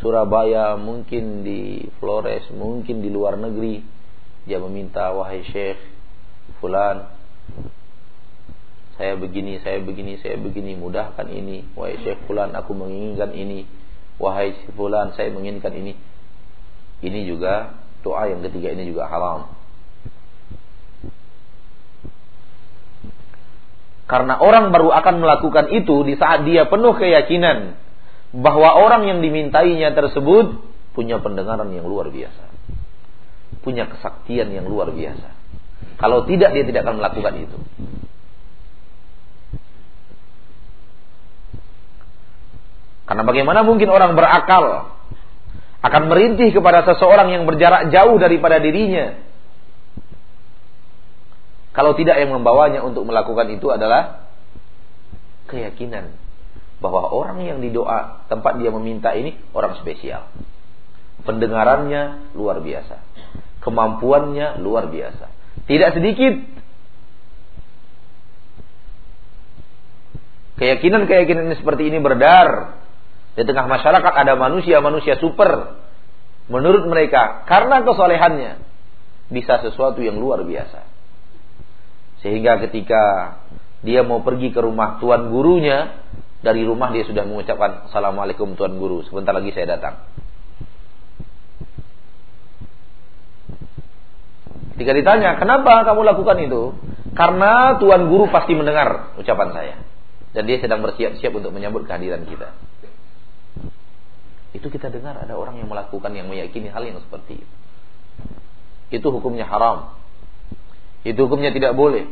Surabaya, 0.03 0.75
mungkin 0.75 1.47
di 1.47 1.87
Flores, 2.03 2.51
mungkin 2.51 2.99
di 2.99 3.09
luar 3.15 3.39
negeri. 3.39 3.79
Dia 4.43 4.59
meminta, 4.59 5.15
wahai 5.15 5.47
Syekh 5.47 5.79
Fulan, 6.59 7.07
saya 8.99 9.15
begini, 9.15 9.63
saya 9.63 9.79
begini, 9.79 10.19
saya 10.19 10.35
begini, 10.43 10.75
mudahkan 10.75 11.31
ini. 11.31 11.71
Wahai 11.79 12.03
Syekh 12.03 12.27
Fulan, 12.27 12.51
aku 12.59 12.75
menginginkan 12.75 13.31
ini. 13.31 13.71
Wahai 14.19 14.59
Fulan, 14.75 15.15
saya 15.15 15.31
menginginkan 15.31 15.71
ini. 15.71 15.95
Ini 16.99 17.31
juga 17.31 17.85
Doa 18.05 18.29
yang 18.29 18.45
ketiga 18.45 18.69
ini 18.77 18.93
juga 18.93 19.09
haram. 19.09 19.54
Karena 24.05 24.37
orang 24.37 24.69
baru 24.69 24.93
akan 24.93 25.15
melakukan 25.25 25.73
itu 25.73 26.05
di 26.05 26.15
saat 26.21 26.45
dia 26.45 26.69
penuh 26.69 26.93
keyakinan 26.93 27.81
bahwa 28.37 28.77
orang 28.77 29.09
yang 29.09 29.19
dimintainya 29.25 29.97
tersebut 29.97 30.61
punya 30.93 31.23
pendengaran 31.25 31.73
yang 31.73 31.89
luar 31.89 32.13
biasa. 32.13 32.53
Punya 33.65 33.89
kesaktian 33.89 34.53
yang 34.53 34.69
luar 34.69 34.93
biasa. 34.93 35.33
Kalau 35.97 36.29
tidak 36.29 36.53
dia 36.53 36.65
tidak 36.69 36.85
akan 36.85 37.01
melakukan 37.01 37.35
itu. 37.39 37.59
Karena 43.05 43.23
bagaimana 43.25 43.61
mungkin 43.65 43.89
orang 43.89 44.17
berakal 44.17 44.97
akan 45.85 46.03
merintih 46.09 46.49
kepada 46.57 46.81
seseorang 46.89 47.29
yang 47.29 47.45
berjarak 47.45 47.93
jauh 47.93 48.17
daripada 48.17 48.57
dirinya. 48.61 49.21
Kalau 51.75 51.99
tidak 51.99 52.23
yang 52.23 52.31
membawanya 52.31 52.87
untuk 52.87 53.03
melakukan 53.03 53.51
itu 53.51 53.67
adalah 53.75 54.31
keyakinan 55.51 56.15
bahwa 56.79 57.11
orang 57.11 57.43
yang 57.43 57.59
didoa 57.59 58.27
tempat 58.31 58.63
dia 58.63 58.71
meminta 58.71 59.11
ini 59.13 59.35
orang 59.51 59.75
spesial. 59.83 60.31
Pendengarannya 61.27 62.35
luar 62.39 62.63
biasa. 62.63 63.03
Kemampuannya 63.59 64.63
luar 64.63 64.87
biasa. 64.87 65.27
Tidak 65.67 65.91
sedikit 65.99 66.35
keyakinan-keyakinan 70.63 71.59
seperti 71.59 71.91
ini 71.91 71.99
berdar 71.99 72.79
di 73.35 73.43
tengah 73.43 73.67
masyarakat 73.67 74.13
ada 74.15 74.39
manusia-manusia 74.39 75.19
super. 75.19 75.83
Menurut 76.47 76.85
mereka, 76.87 77.49
karena 77.49 77.81
kesolehannya, 77.83 78.61
bisa 79.33 79.65
sesuatu 79.65 80.05
yang 80.05 80.21
luar 80.21 80.45
biasa. 80.45 80.84
Sehingga 82.25 82.57
ketika 82.65 83.03
dia 83.85 84.01
mau 84.01 84.25
pergi 84.25 84.49
ke 84.49 84.65
rumah 84.65 84.97
tuan 84.97 85.29
gurunya, 85.29 86.01
dari 86.41 86.65
rumah 86.65 86.89
dia 86.89 87.05
sudah 87.05 87.29
mengucapkan 87.29 87.93
Assalamualaikum 87.93 88.57
tuan 88.57 88.81
guru, 88.81 89.05
sebentar 89.05 89.37
lagi 89.37 89.53
saya 89.53 89.77
datang. 89.77 90.01
Ketika 94.75 94.91
ditanya, 94.91 95.37
kenapa 95.37 95.85
kamu 95.85 96.01
lakukan 96.03 96.39
itu? 96.49 96.63
Karena 97.15 97.79
tuan 97.79 98.11
guru 98.11 98.27
pasti 98.33 98.57
mendengar 98.57 99.15
ucapan 99.21 99.49
saya. 99.55 99.77
Dan 100.35 100.51
dia 100.51 100.59
sedang 100.59 100.83
bersiap-siap 100.83 101.31
untuk 101.31 101.55
menyambut 101.55 101.87
kehadiran 101.87 102.27
kita. 102.27 102.57
Itu 104.51 104.67
kita 104.67 104.91
dengar 104.91 105.21
ada 105.21 105.37
orang 105.39 105.63
yang 105.63 105.71
melakukan 105.71 106.11
yang 106.11 106.27
meyakini 106.27 106.73
hal 106.75 106.83
yang 106.83 106.99
seperti 106.99 107.45
itu. 107.45 107.55
Itu 108.99 109.15
hukumnya 109.15 109.47
haram. 109.47 109.95
Itu 111.05 111.29
hukumnya 111.29 111.53
tidak 111.53 111.77
boleh. 111.77 112.09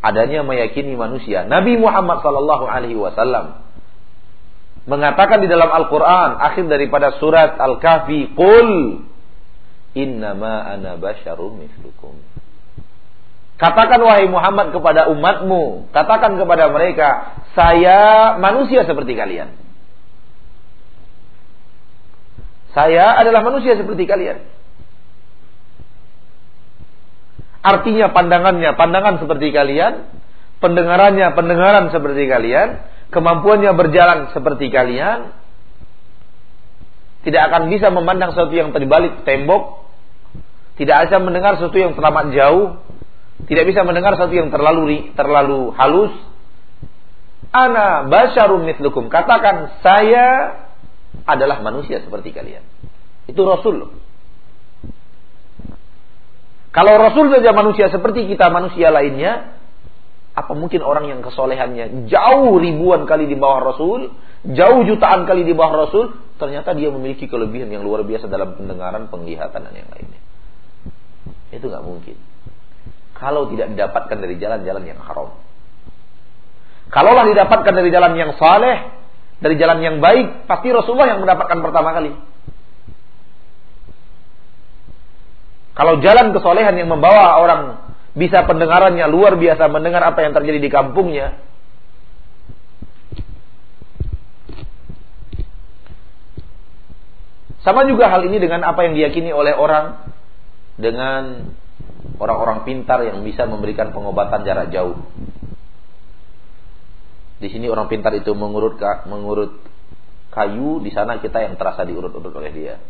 Adanya 0.00 0.40
meyakini 0.40 0.96
manusia. 0.96 1.44
Nabi 1.44 1.76
Muhammad 1.76 2.24
sallallahu 2.24 2.64
alaihi 2.64 2.96
wasallam 2.96 3.60
mengatakan 4.88 5.44
di 5.44 5.48
dalam 5.50 5.68
Al-Qur'an 5.68 6.40
akhir 6.40 6.64
daripada 6.72 7.20
surat 7.20 7.60
Al-Kahfi, 7.60 8.32
"Qul 8.32 9.02
innama 9.92 10.64
ana 10.64 10.96
basyarum 10.96 11.60
mislukum." 11.60 12.16
Katakan 13.56 14.00
wahai 14.04 14.28
Muhammad 14.28 14.68
kepada 14.72 15.08
umatmu, 15.08 15.88
katakan 15.88 16.36
kepada 16.36 16.68
mereka, 16.68 17.40
saya 17.56 18.36
manusia 18.36 18.84
seperti 18.84 19.16
kalian. 19.16 19.48
Saya 22.76 23.16
adalah 23.16 23.40
manusia 23.40 23.72
seperti 23.80 24.04
kalian. 24.04 24.44
Artinya 27.66 28.14
pandangannya, 28.14 28.78
pandangan 28.78 29.18
seperti 29.18 29.50
kalian, 29.50 30.06
pendengarannya, 30.62 31.34
pendengaran 31.34 31.90
seperti 31.90 32.30
kalian, 32.30 32.86
kemampuannya 33.10 33.74
berjalan 33.74 34.30
seperti 34.30 34.70
kalian, 34.70 35.34
tidak 37.26 37.42
akan 37.50 37.66
bisa 37.74 37.90
memandang 37.90 38.30
sesuatu 38.30 38.54
yang 38.54 38.70
terbalik 38.70 39.26
tembok, 39.26 39.82
tidak 40.78 41.10
bisa 41.10 41.18
mendengar 41.18 41.58
sesuatu 41.58 41.74
yang 41.74 41.98
teramat 41.98 42.30
jauh, 42.30 42.78
tidak 43.50 43.66
bisa 43.66 43.82
mendengar 43.82 44.14
sesuatu 44.14 44.38
yang 44.38 44.54
terlalu 44.54 45.10
terlalu 45.18 45.74
halus. 45.74 46.14
Ana 47.50 48.06
basyarum 48.06 48.62
mislukum. 48.62 49.10
Katakan 49.10 49.82
saya 49.82 50.54
adalah 51.26 51.66
manusia 51.66 51.98
seperti 51.98 52.30
kalian. 52.30 52.62
Itu 53.26 53.42
Rasul. 53.42 54.05
Kalau 56.76 56.92
Rasul 57.00 57.32
saja 57.32 57.56
manusia 57.56 57.88
seperti 57.88 58.28
kita 58.28 58.52
manusia 58.52 58.92
lainnya, 58.92 59.56
apa 60.36 60.52
mungkin 60.52 60.84
orang 60.84 61.08
yang 61.08 61.24
kesolehannya 61.24 62.04
jauh 62.12 62.60
ribuan 62.60 63.08
kali 63.08 63.24
di 63.24 63.32
bawah 63.32 63.72
Rasul, 63.72 64.12
jauh 64.44 64.84
jutaan 64.84 65.24
kali 65.24 65.48
di 65.48 65.56
bawah 65.56 65.88
Rasul, 65.88 66.12
ternyata 66.36 66.76
dia 66.76 66.92
memiliki 66.92 67.24
kelebihan 67.32 67.72
yang 67.72 67.80
luar 67.80 68.04
biasa 68.04 68.28
dalam 68.28 68.60
pendengaran, 68.60 69.08
penglihatan 69.08 69.56
dan 69.64 69.72
yang 69.72 69.88
lainnya. 69.88 70.20
Itu 71.48 71.72
nggak 71.72 71.80
mungkin. 71.80 72.20
Kalau 73.16 73.48
tidak 73.48 73.72
didapatkan 73.72 74.16
dari 74.20 74.36
jalan-jalan 74.36 74.84
yang 74.84 75.00
haram. 75.00 75.32
Kalaulah 76.92 77.24
didapatkan 77.24 77.72
dari 77.72 77.88
jalan 77.88 78.12
yang 78.20 78.36
saleh, 78.36 78.92
dari 79.40 79.56
jalan 79.56 79.80
yang 79.80 79.96
baik, 80.04 80.44
pasti 80.44 80.68
Rasulullah 80.68 81.16
yang 81.16 81.24
mendapatkan 81.24 81.56
pertama 81.56 81.96
kali. 81.96 82.12
Kalau 85.76 86.00
jalan 86.00 86.32
kesolehan 86.32 86.72
yang 86.80 86.88
membawa 86.88 87.36
orang 87.36 87.60
bisa 88.16 88.48
pendengarannya 88.48 89.04
luar 89.12 89.36
biasa 89.36 89.68
mendengar 89.68 90.00
apa 90.00 90.24
yang 90.24 90.32
terjadi 90.32 90.56
di 90.56 90.70
kampungnya. 90.72 91.36
Sama 97.60 97.84
juga 97.84 98.08
hal 98.08 98.24
ini 98.24 98.40
dengan 98.40 98.64
apa 98.64 98.88
yang 98.88 98.96
diyakini 98.96 99.36
oleh 99.36 99.52
orang 99.52 100.00
dengan 100.80 101.52
orang-orang 102.16 102.64
pintar 102.64 103.04
yang 103.04 103.20
bisa 103.20 103.44
memberikan 103.44 103.92
pengobatan 103.92 104.48
jarak 104.48 104.72
jauh. 104.72 104.96
Di 107.36 107.52
sini 107.52 107.68
orang 107.68 107.92
pintar 107.92 108.16
itu 108.16 108.32
mengurut 108.32 108.80
mengurut 109.12 109.60
kayu, 110.32 110.80
di 110.80 110.88
sana 110.88 111.20
kita 111.20 111.44
yang 111.44 111.60
terasa 111.60 111.84
diurut-urut 111.84 112.32
oleh 112.32 112.52
dia. 112.54 112.80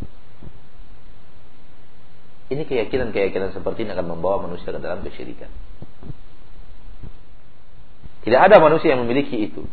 Ini 2.46 2.62
keyakinan-keyakinan 2.62 3.54
seperti 3.56 3.87
ini 3.87 3.90
akan 3.94 4.06
membawa 4.16 4.46
manusia 4.46 4.70
ke 4.70 4.78
dalam 4.78 5.02
kesyirikan. 5.02 5.50
Tidak 8.22 8.40
ada 8.40 8.59
manusia 8.59 8.94
yang 8.94 9.06
memiliki 9.06 9.50
itu. 9.50 9.66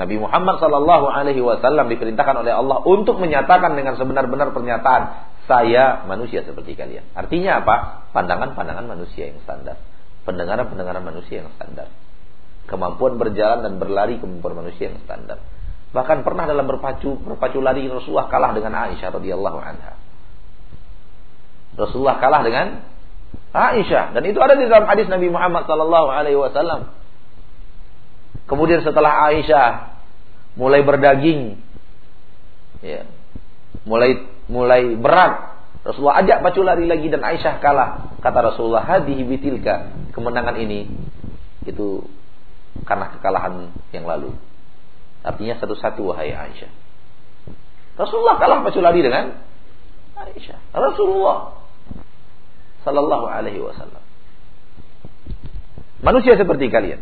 Nabi 0.00 0.16
Muhammad 0.18 0.56
Sallallahu 0.58 1.06
Alaihi 1.08 1.40
Wasallam 1.44 1.88
diperintahkan 1.92 2.42
oleh 2.42 2.52
Allah 2.52 2.80
untuk 2.88 3.20
menyatakan 3.20 3.76
dengan 3.76 3.94
sebenar-benar 4.00 4.50
pernyataan 4.56 5.02
saya 5.44 6.04
manusia 6.08 6.42
seperti 6.42 6.74
kalian. 6.74 7.04
Artinya 7.12 7.60
apa? 7.60 8.08
Pandangan-pandangan 8.16 8.88
manusia 8.88 9.30
yang 9.30 9.38
standar, 9.44 9.76
pendengaran-pendengaran 10.24 11.04
manusia 11.04 11.44
yang 11.44 11.52
standar 11.54 11.92
kemampuan 12.66 13.18
berjalan 13.18 13.66
dan 13.66 13.74
berlari 13.76 14.16
kemampuan 14.16 14.64
manusia 14.64 14.90
yang 14.92 14.98
standar. 15.02 15.42
Bahkan 15.92 16.24
pernah 16.24 16.48
dalam 16.48 16.64
berpacu 16.64 17.20
berpacu 17.20 17.60
lari 17.60 17.84
Rasulullah 17.84 18.32
kalah 18.32 18.56
dengan 18.56 18.72
Aisyah 18.72 19.12
radhiyallahu 19.12 19.58
anha. 19.60 19.92
Rasulullah 21.76 22.20
kalah 22.20 22.44
dengan 22.44 22.84
Aisyah 23.52 24.16
dan 24.16 24.22
itu 24.24 24.40
ada 24.40 24.56
di 24.56 24.64
dalam 24.64 24.88
hadis 24.88 25.08
Nabi 25.08 25.28
Muhammad 25.28 25.68
sallallahu 25.68 26.08
alaihi 26.08 26.36
wasallam. 26.36 26.92
Kemudian 28.48 28.80
setelah 28.84 29.28
Aisyah 29.32 29.96
mulai 30.56 30.84
berdaging 30.84 31.56
ya, 32.84 33.08
mulai 33.88 34.24
mulai 34.48 34.96
berat 34.96 35.52
Rasulullah 35.82 36.22
ajak 36.22 36.46
pacu 36.46 36.62
lari 36.62 36.86
lagi 36.86 37.10
dan 37.10 37.26
Aisyah 37.26 37.58
kalah. 37.58 38.14
Kata 38.22 38.54
Rasulullah, 38.54 38.86
"Hadhihi 38.86 39.26
bitilka." 39.26 39.90
Kemenangan 40.14 40.54
ini 40.62 40.86
itu 41.66 42.06
karena 42.86 43.10
kekalahan 43.18 43.74
yang 43.90 44.06
lalu. 44.06 44.30
Artinya 45.26 45.58
satu-satu 45.58 46.14
wahai 46.14 46.30
Aisyah. 46.30 46.70
Rasulullah 47.98 48.38
kalah 48.38 48.62
pacu 48.62 48.78
lari 48.78 49.02
dengan 49.02 49.42
Aisyah. 50.14 50.70
Rasulullah 50.70 51.61
sallallahu 52.82 53.26
alaihi 53.26 53.62
wasallam. 53.62 54.02
Manusia 56.02 56.34
seperti 56.34 56.66
kalian. 56.66 57.00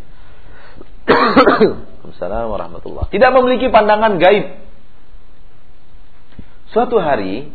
Assalamualaikum 2.10 2.52
warahmatullah. 2.52 3.04
Tidak 3.08 3.30
memiliki 3.32 3.72
pandangan 3.72 4.20
gaib. 4.20 4.60
Suatu 6.70 7.00
hari 7.00 7.50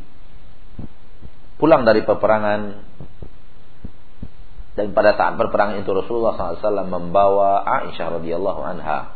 pulang 1.55 1.87
dari 1.87 2.03
peperangan 2.03 2.83
dan 4.75 4.91
pada 4.91 5.15
saat 5.15 5.39
berperang 5.39 5.79
itu 5.79 5.87
Rasulullah 5.87 6.35
SAW 6.35 6.83
membawa 6.91 7.63
Aisyah 7.63 8.19
radhiyallahu 8.19 8.61
anha. 8.65 9.15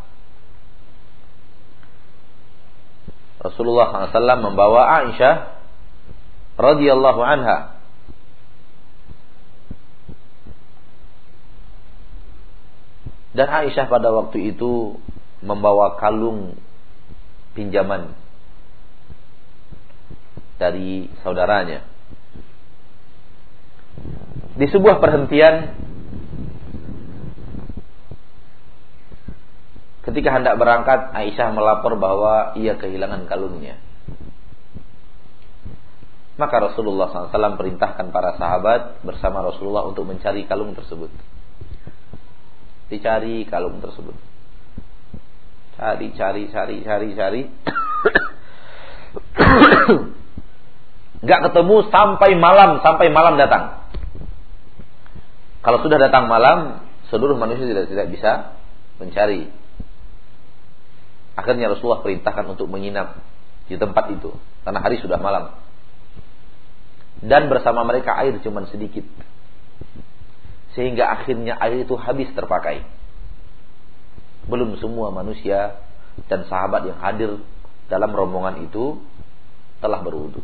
Rasulullah 3.44 3.92
SAW 3.92 4.40
membawa 4.40 5.04
Aisyah 5.04 5.60
radhiyallahu 6.56 7.22
anha. 7.24 7.79
Dan 13.30 13.46
Aisyah 13.46 13.86
pada 13.86 14.10
waktu 14.10 14.54
itu 14.56 14.98
membawa 15.46 16.02
kalung 16.02 16.58
pinjaman 17.54 18.18
dari 20.60 21.08
saudaranya. 21.24 21.86
Di 24.60 24.68
sebuah 24.68 25.00
perhentian 25.00 25.72
ketika 30.04 30.30
hendak 30.36 30.58
berangkat 30.60 31.16
Aisyah 31.16 31.54
melapor 31.54 31.96
bahwa 31.96 32.58
ia 32.60 32.76
kehilangan 32.76 33.30
kalungnya. 33.30 33.80
Maka 36.40 36.72
Rasulullah 36.72 37.12
SAW 37.12 37.60
perintahkan 37.60 38.16
para 38.16 38.40
sahabat 38.40 39.04
bersama 39.04 39.44
Rasulullah 39.44 39.84
untuk 39.84 40.08
mencari 40.08 40.48
kalung 40.48 40.72
tersebut. 40.72 41.12
Dicari 42.90 43.46
kalung 43.46 43.80
tersebut. 43.80 44.18
Cari, 45.80 46.12
cari, 46.18 46.44
cari, 46.52 46.78
cari, 46.84 47.08
cari. 47.16 47.42
Gak 51.30 51.42
ketemu 51.52 51.76
sampai 51.92 52.36
malam, 52.36 52.84
sampai 52.84 53.08
malam 53.14 53.38
datang. 53.40 53.80
Kalau 55.60 55.84
sudah 55.84 56.00
datang 56.00 56.32
malam, 56.32 56.84
seluruh 57.12 57.36
manusia 57.36 57.68
tidak 57.68 57.92
tidak 57.92 58.08
bisa 58.12 58.32
mencari. 59.00 59.52
Akhirnya 61.36 61.72
Rasulullah 61.72 62.04
perintahkan 62.04 62.46
untuk 62.52 62.68
menginap 62.68 63.20
di 63.72 63.76
tempat 63.80 64.12
itu 64.12 64.36
karena 64.64 64.80
hari 64.84 65.00
sudah 65.00 65.20
malam. 65.20 65.56
Dan 67.20 67.52
bersama 67.52 67.84
mereka 67.84 68.16
air 68.20 68.40
cuma 68.40 68.64
sedikit. 68.72 69.04
Sehingga 70.80 71.12
akhirnya 71.12 71.60
air 71.60 71.84
itu 71.84 72.00
habis 72.00 72.32
terpakai. 72.32 72.88
Belum 74.48 74.80
semua 74.80 75.12
manusia 75.12 75.76
dan 76.32 76.48
sahabat 76.48 76.88
yang 76.88 76.96
hadir 77.04 77.44
dalam 77.92 78.16
rombongan 78.16 78.64
itu 78.64 78.96
telah 79.84 80.00
berwudu. 80.00 80.40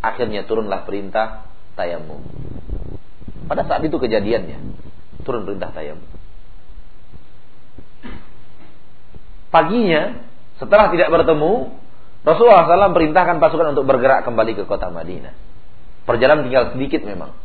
Akhirnya 0.00 0.48
turunlah 0.48 0.88
perintah 0.88 1.52
tayamum. 1.76 2.24
Pada 3.44 3.68
saat 3.68 3.84
itu 3.84 4.00
kejadiannya 4.00 4.56
turun 5.20 5.44
perintah 5.44 5.68
tayamum. 5.68 6.08
Paginya 9.52 10.24
setelah 10.56 10.88
tidak 10.88 11.12
bertemu 11.12 11.76
Rasulullah 12.24 12.64
SAW 12.64 12.96
perintahkan 12.96 13.36
pasukan 13.36 13.76
untuk 13.76 13.84
bergerak 13.84 14.24
kembali 14.24 14.56
ke 14.56 14.64
kota 14.64 14.88
Madinah. 14.88 15.36
Perjalanan 16.08 16.48
tinggal 16.48 16.72
sedikit 16.72 17.04
memang. 17.04 17.41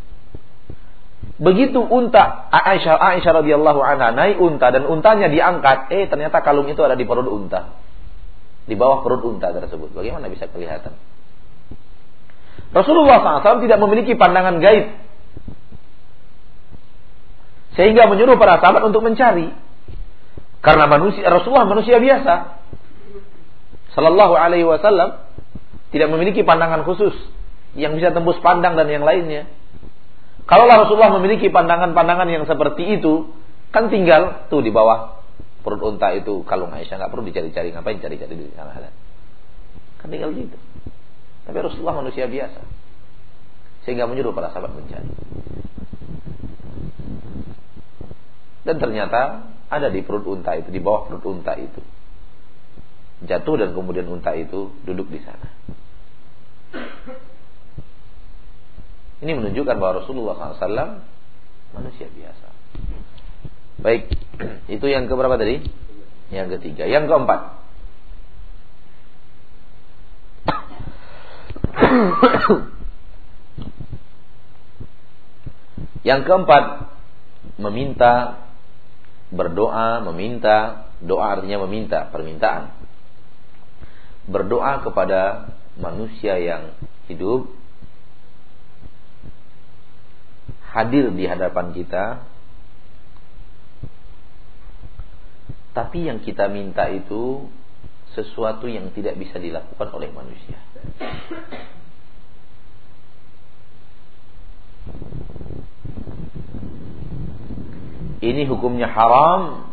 Begitu 1.37 1.77
unta 1.77 2.49
Aisyah 2.49 2.97
Aisyah 2.97 3.45
radhiyallahu 3.45 3.77
anha 3.77 4.09
naik 4.09 4.41
unta 4.41 4.73
dan 4.73 4.89
untanya 4.89 5.29
diangkat, 5.29 5.93
eh 5.93 6.09
ternyata 6.09 6.41
kalung 6.41 6.65
itu 6.65 6.81
ada 6.81 6.97
di 6.97 7.05
perut 7.05 7.29
unta. 7.29 7.77
Di 8.65 8.73
bawah 8.73 9.05
perut 9.05 9.21
unta 9.21 9.53
tersebut. 9.53 9.93
Bagaimana 9.93 10.27
bisa 10.33 10.49
kelihatan? 10.49 10.97
Rasulullah 12.73 13.21
SAW 13.41 13.63
tidak 13.63 13.79
memiliki 13.79 14.17
pandangan 14.17 14.59
gaib. 14.59 14.97
Sehingga 17.77 18.09
menyuruh 18.09 18.35
para 18.41 18.57
sahabat 18.57 18.81
untuk 18.83 19.05
mencari. 19.05 19.53
Karena 20.65 20.89
manusia 20.89 21.23
Rasulullah 21.29 21.69
manusia 21.69 22.01
biasa. 22.01 22.59
Sallallahu 23.93 24.33
alaihi 24.37 24.65
wasallam 24.65 25.21
tidak 25.89 26.09
memiliki 26.11 26.41
pandangan 26.41 26.83
khusus 26.83 27.13
yang 27.77 27.97
bisa 27.97 28.09
tembus 28.13 28.37
pandang 28.41 28.77
dan 28.77 28.89
yang 28.89 29.05
lainnya. 29.05 29.47
Kalau 30.47 30.65
Rasulullah 30.65 31.11
memiliki 31.19 31.51
pandangan-pandangan 31.51 32.27
yang 32.31 32.47
seperti 32.47 32.99
itu, 32.99 33.35
kan 33.75 33.91
tinggal 33.91 34.47
tuh 34.47 34.63
di 34.63 34.71
bawah 34.71 35.19
perut 35.61 35.83
unta 35.83 36.15
itu 36.15 36.47
kalung 36.47 36.71
Aisyah 36.71 36.95
nggak 36.95 37.11
perlu 37.11 37.27
dicari-cari 37.27 37.75
ngapain 37.75 37.99
cari-cari 37.99 38.39
di 38.39 38.55
sana 38.55 38.71
kan 39.99 40.07
tinggal 40.07 40.31
gitu 40.31 40.55
tapi 41.47 41.63
Rasulullah 41.63 42.03
manusia 42.03 42.27
biasa. 42.27 42.59
Sehingga 43.87 44.03
menyuruh 44.03 44.35
para 44.35 44.51
sahabat 44.51 44.75
mencari. 44.75 45.07
Dan 48.67 48.75
ternyata 48.83 49.47
ada 49.71 49.87
di 49.87 50.03
perut 50.03 50.27
unta 50.27 50.59
itu, 50.59 50.67
di 50.75 50.83
bawah 50.83 51.07
perut 51.07 51.23
unta 51.23 51.55
itu. 51.55 51.79
Jatuh 53.23 53.55
dan 53.55 53.71
kemudian 53.71 54.11
unta 54.11 54.35
itu 54.35 54.75
duduk 54.83 55.07
di 55.07 55.23
sana. 55.23 55.47
Ini 59.17 59.33
menunjukkan 59.33 59.75
bahwa 59.81 60.05
Rasulullah 60.05 60.53
SAW 60.57 61.01
manusia 61.73 62.05
biasa. 62.09 62.47
Baik, 63.81 64.13
itu 64.75 64.85
yang 64.85 65.09
keberapa 65.09 65.37
tadi? 65.37 65.65
Yang 66.29 66.59
ketiga. 66.59 66.85
Yang 66.85 67.09
keempat. 67.09 67.41
Yang 76.07 76.21
keempat, 76.23 76.87
meminta, 77.59 78.47
berdoa, 79.27 79.99
meminta, 80.07 80.87
doa 81.03 81.35
artinya 81.35 81.67
meminta, 81.67 82.07
permintaan. 82.07 82.71
Berdoa 84.23 84.87
kepada 84.87 85.51
manusia 85.75 86.39
yang 86.39 86.79
hidup, 87.11 87.51
hadir 90.77 91.09
di 91.09 91.25
hadapan 91.25 91.73
kita, 91.73 92.21
tapi 95.73 96.05
yang 96.05 96.21
kita 96.21 96.45
minta 96.53 96.85
itu 96.93 97.49
sesuatu 98.13 98.69
yang 98.69 98.93
tidak 98.93 99.17
bisa 99.17 99.41
dilakukan 99.41 99.89
oleh 99.89 100.09
manusia. 100.13 100.61
Ini 108.17 108.49
hukumnya 108.49 108.89
haram 108.89 109.69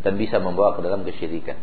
dan 0.00 0.16
bisa 0.16 0.40
membawa 0.40 0.76
ke 0.76 0.80
dalam 0.80 1.04
kesyirikan. 1.04 1.60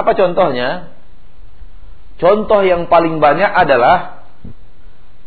Apa 0.00 0.16
contohnya? 0.16 0.96
Contoh 2.16 2.64
yang 2.64 2.88
paling 2.88 3.20
banyak 3.20 3.48
adalah 3.48 4.24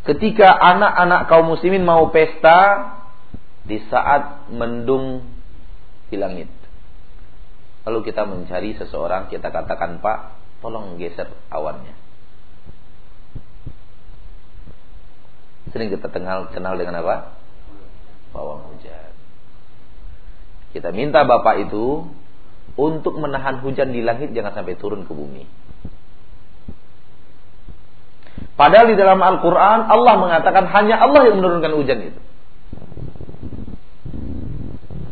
ketika 0.10 0.50
anak-anak 0.50 1.30
kaum 1.30 1.54
muslimin 1.54 1.86
mau 1.86 2.10
pesta 2.10 2.90
di 3.66 3.78
saat 3.88 4.50
mendung 4.50 5.26
di 6.10 6.18
langit. 6.18 6.50
Lalu 7.86 8.00
kita 8.10 8.26
mencari 8.26 8.74
seseorang, 8.78 9.30
kita 9.30 9.54
katakan, 9.54 10.02
"Pak, 10.02 10.20
tolong 10.64 10.98
geser 10.98 11.30
awannya." 11.54 11.94
Sering 15.74 15.90
kita 15.90 16.08
kenal, 16.14 16.54
kenal 16.54 16.78
dengan 16.78 17.02
apa? 17.02 17.34
Bawang 18.30 18.70
hujan. 18.70 19.14
Kita 20.74 20.94
minta 20.94 21.26
Bapak 21.26 21.70
itu 21.70 22.06
untuk 22.74 23.18
menahan 23.22 23.62
hujan 23.62 23.94
di 23.94 24.02
langit 24.02 24.34
jangan 24.34 24.54
sampai 24.58 24.74
turun 24.78 25.06
ke 25.06 25.14
bumi. 25.14 25.46
Padahal 28.54 28.86
di 28.90 28.98
dalam 28.98 29.18
Al-Quran 29.18 29.80
Allah 29.90 30.14
mengatakan 30.18 30.70
hanya 30.70 31.02
Allah 31.02 31.30
yang 31.30 31.42
menurunkan 31.42 31.74
hujan 31.74 32.00
itu. 32.14 32.22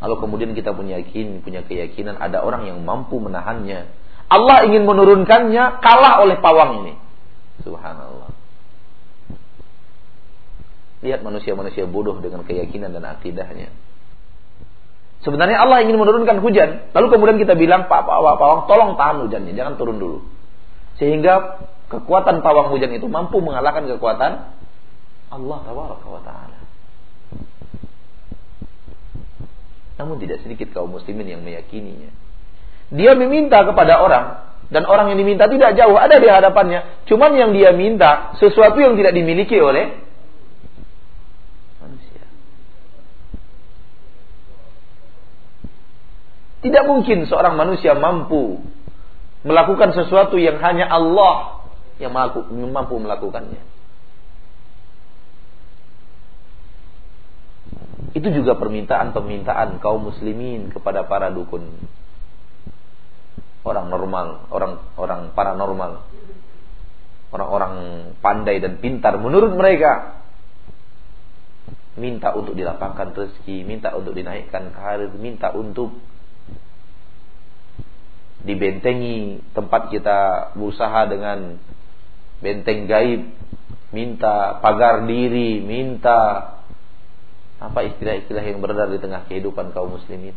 Lalu 0.02 0.16
kemudian 0.18 0.52
kita 0.58 0.74
punya 0.74 0.98
yakin, 0.98 1.46
punya 1.46 1.62
keyakinan 1.62 2.18
ada 2.18 2.42
orang 2.42 2.66
yang 2.66 2.82
mampu 2.82 3.22
menahannya. 3.22 3.86
Allah 4.32 4.58
ingin 4.66 4.90
menurunkannya 4.90 5.84
kalah 5.84 6.26
oleh 6.26 6.42
pawang 6.42 6.86
ini. 6.86 6.94
Subhanallah. 7.62 8.34
Lihat 11.06 11.22
manusia-manusia 11.22 11.86
bodoh 11.86 12.18
dengan 12.18 12.42
keyakinan 12.46 12.94
dan 12.94 13.06
akidahnya. 13.06 13.70
Sebenarnya 15.22 15.62
Allah 15.62 15.86
ingin 15.86 16.02
menurunkan 16.02 16.42
hujan. 16.42 16.90
Lalu 16.98 17.08
kemudian 17.14 17.38
kita 17.38 17.54
bilang, 17.54 17.86
Pak, 17.86 18.02
Pak, 18.10 18.18
Pak, 18.18 18.36
Pawang, 18.42 18.62
tolong 18.66 18.92
tahan 18.98 19.16
hujannya, 19.28 19.54
jangan 19.54 19.78
turun 19.78 20.02
dulu. 20.02 20.26
Sehingga 20.98 21.62
kekuatan 21.92 22.40
pawang 22.40 22.72
hujan 22.72 22.96
itu 22.96 23.06
mampu 23.12 23.44
mengalahkan 23.44 23.84
kekuatan 23.84 24.54
Allah 25.32 25.60
wa 25.68 26.22
taala. 26.24 26.60
Namun 30.00 30.18
tidak 30.18 30.42
sedikit 30.42 30.72
kaum 30.74 30.90
muslimin 30.92 31.28
yang 31.28 31.42
meyakininya. 31.44 32.10
Dia 32.92 33.14
meminta 33.16 33.64
kepada 33.64 34.02
orang 34.02 34.26
dan 34.72 34.88
orang 34.88 35.12
yang 35.12 35.20
diminta 35.20 35.52
tidak 35.52 35.76
jauh 35.76 35.96
ada 36.00 36.16
di 36.16 36.28
hadapannya. 36.32 37.06
Cuman 37.08 37.36
yang 37.36 37.52
dia 37.52 37.76
minta 37.76 38.36
sesuatu 38.40 38.80
yang 38.80 38.96
tidak 38.96 39.12
dimiliki 39.12 39.60
oleh 39.60 40.00
manusia. 41.84 42.24
Tidak 46.62 46.84
mungkin 46.86 47.26
seorang 47.26 47.58
manusia 47.58 47.98
mampu 47.98 48.62
melakukan 49.42 49.98
sesuatu 49.98 50.38
yang 50.38 50.62
hanya 50.62 50.86
Allah 50.86 51.66
yang 51.98 52.14
mampu 52.14 52.96
melakukannya. 53.02 53.62
Itu 58.12 58.28
juga 58.30 58.60
permintaan-permintaan 58.60 59.80
kaum 59.80 60.12
muslimin 60.12 60.70
kepada 60.70 61.08
para 61.08 61.32
dukun. 61.32 61.66
Orang 63.62 63.88
normal, 63.94 64.50
orang 64.52 64.74
orang 64.98 65.22
paranormal. 65.32 66.06
Orang-orang 67.32 67.74
pandai 68.20 68.60
dan 68.60 68.84
pintar 68.84 69.16
menurut 69.16 69.56
mereka. 69.56 70.22
Minta 71.96 72.36
untuk 72.36 72.54
dilapangkan 72.54 73.16
rezeki, 73.16 73.64
minta 73.64 73.96
untuk 73.96 74.12
dinaikkan 74.12 74.76
karir, 74.76 75.12
minta 75.16 75.56
untuk 75.56 75.96
dibentengi 78.42 79.42
tempat 79.54 79.94
kita 79.94 80.52
berusaha 80.58 81.06
dengan 81.06 81.62
benteng 82.42 82.90
gaib, 82.90 83.22
minta 83.94 84.58
pagar 84.60 85.06
diri, 85.06 85.62
minta 85.62 86.52
apa 87.62 87.80
istilah-istilah 87.86 88.42
yang 88.42 88.58
beredar 88.58 88.90
di 88.90 88.98
tengah 88.98 89.30
kehidupan 89.30 89.70
kaum 89.78 89.94
muslimin? 89.94 90.34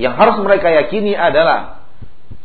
Yang 0.00 0.14
harus 0.16 0.36
mereka 0.40 0.72
yakini 0.72 1.12
adalah 1.12 1.84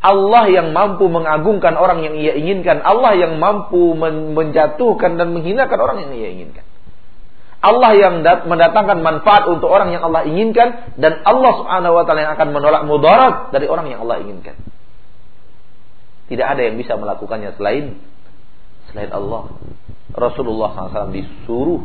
Allah 0.03 0.51
yang 0.51 0.75
mampu 0.75 1.07
mengagungkan 1.07 1.79
orang 1.79 2.03
yang 2.03 2.19
ia 2.19 2.35
inginkan, 2.35 2.83
Allah 2.83 3.15
yang 3.15 3.39
mampu 3.39 3.95
menjatuhkan 4.35 5.15
dan 5.15 5.31
menghinakan 5.31 5.79
orang 5.79 5.97
yang 6.03 6.11
ia 6.19 6.29
inginkan. 6.35 6.64
Allah 7.65 7.91
yang 7.97 8.21
mendatangkan 8.21 9.01
manfaat 9.01 9.49
untuk 9.49 9.73
orang 9.73 9.89
yang 9.89 10.05
Allah 10.05 10.21
inginkan 10.29 10.93
dan 11.01 11.25
Allah 11.25 11.51
Subhanahu 11.57 11.97
wa 11.97 12.03
taala 12.05 12.29
yang 12.29 12.33
akan 12.37 12.49
menolak 12.53 12.83
mudarat 12.85 13.49
dari 13.49 13.65
orang 13.65 13.89
yang 13.89 14.05
Allah 14.05 14.21
inginkan. 14.21 14.53
Tidak 16.29 16.45
ada 16.45 16.61
yang 16.61 16.77
bisa 16.77 16.93
melakukannya 16.93 17.57
selain 17.57 17.97
selain 18.93 19.09
Allah. 19.09 19.49
Rasulullah 20.13 20.93
SAW 20.93 21.11
disuruh 21.11 21.81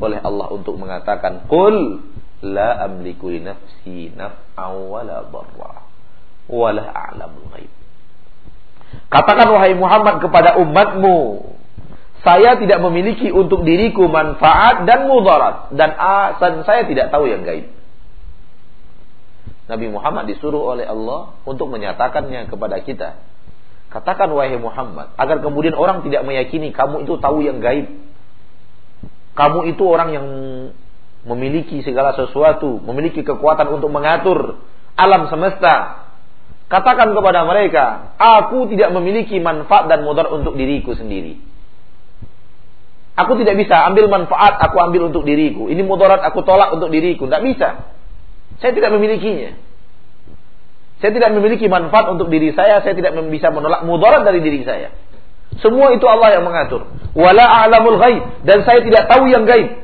oleh 0.00 0.18
Allah 0.24 0.48
untuk 0.50 0.80
mengatakan, 0.80 1.46
Qul 1.46 2.00
la 2.40 2.88
amliku 2.88 3.28
nafsi 3.36 4.10
naf'an 4.16 4.72
wa 4.88 5.04
la 5.04 5.28
darra 5.28 5.74
wa 6.48 6.68
la 6.72 6.84
a'lamul 6.88 7.46
ghaib. 7.52 7.72
Katakan 9.12 9.48
wahai 9.54 9.76
Muhammad 9.76 10.18
kepada 10.18 10.58
umatmu, 10.58 11.18
saya 12.20 12.60
tidak 12.60 12.84
memiliki 12.84 13.32
untuk 13.32 13.64
diriku 13.64 14.04
manfaat 14.04 14.84
dan 14.84 15.08
mudarat 15.08 15.72
dan 15.72 15.96
dan 16.36 16.52
saya 16.68 16.84
tidak 16.84 17.08
tahu 17.08 17.24
yang 17.24 17.40
gaib. 17.44 17.72
Nabi 19.70 19.86
Muhammad 19.86 20.26
disuruh 20.26 20.74
oleh 20.74 20.84
Allah 20.84 21.38
untuk 21.46 21.70
menyatakannya 21.70 22.50
kepada 22.50 22.82
kita. 22.82 23.22
Katakan 23.90 24.30
wahai 24.34 24.58
Muhammad, 24.58 25.14
agar 25.14 25.42
kemudian 25.42 25.74
orang 25.74 26.02
tidak 26.06 26.22
meyakini 26.26 26.70
kamu 26.74 27.06
itu 27.06 27.18
tahu 27.18 27.42
yang 27.42 27.62
gaib. 27.62 27.90
Kamu 29.34 29.66
itu 29.70 29.82
orang 29.86 30.10
yang 30.14 30.26
memiliki 31.24 31.82
segala 31.86 32.14
sesuatu, 32.18 32.82
memiliki 32.82 33.22
kekuatan 33.22 33.70
untuk 33.70 33.88
mengatur 33.88 34.58
alam 34.98 35.30
semesta. 35.30 36.06
Katakan 36.70 37.14
kepada 37.14 37.42
mereka, 37.46 38.14
aku 38.18 38.70
tidak 38.70 38.94
memiliki 38.94 39.42
manfaat 39.42 39.90
dan 39.90 40.06
modal 40.06 40.38
untuk 40.38 40.54
diriku 40.54 40.94
sendiri. 40.94 41.38
Aku 43.26 43.36
tidak 43.36 43.60
bisa 43.60 43.76
ambil 43.90 44.08
manfaat, 44.08 44.56
aku 44.56 44.76
ambil 44.80 45.12
untuk 45.12 45.28
diriku. 45.28 45.68
Ini 45.68 45.84
mudarat 45.84 46.24
aku 46.24 46.40
tolak 46.40 46.72
untuk 46.72 46.88
diriku. 46.88 47.28
Tidak 47.28 47.42
bisa. 47.44 47.68
Saya 48.60 48.72
tidak 48.72 48.96
memilikinya. 48.96 49.56
Saya 51.00 51.16
tidak 51.16 51.32
memiliki 51.32 51.64
manfaat 51.68 52.12
untuk 52.12 52.28
diri 52.28 52.52
saya, 52.52 52.84
saya 52.84 52.92
tidak 52.92 53.16
bisa 53.32 53.48
menolak 53.48 53.88
mudarat 53.88 54.20
dari 54.20 54.44
diri 54.44 54.60
saya. 54.68 54.92
Semua 55.64 55.96
itu 55.96 56.04
Allah 56.04 56.38
yang 56.38 56.44
mengatur. 56.44 56.86
Wala 57.16 57.44
a'lamul 57.64 57.98
ghaib 57.98 58.44
dan 58.44 58.62
saya 58.68 58.84
tidak 58.84 59.08
tahu 59.08 59.26
yang 59.32 59.48
gaib. 59.48 59.80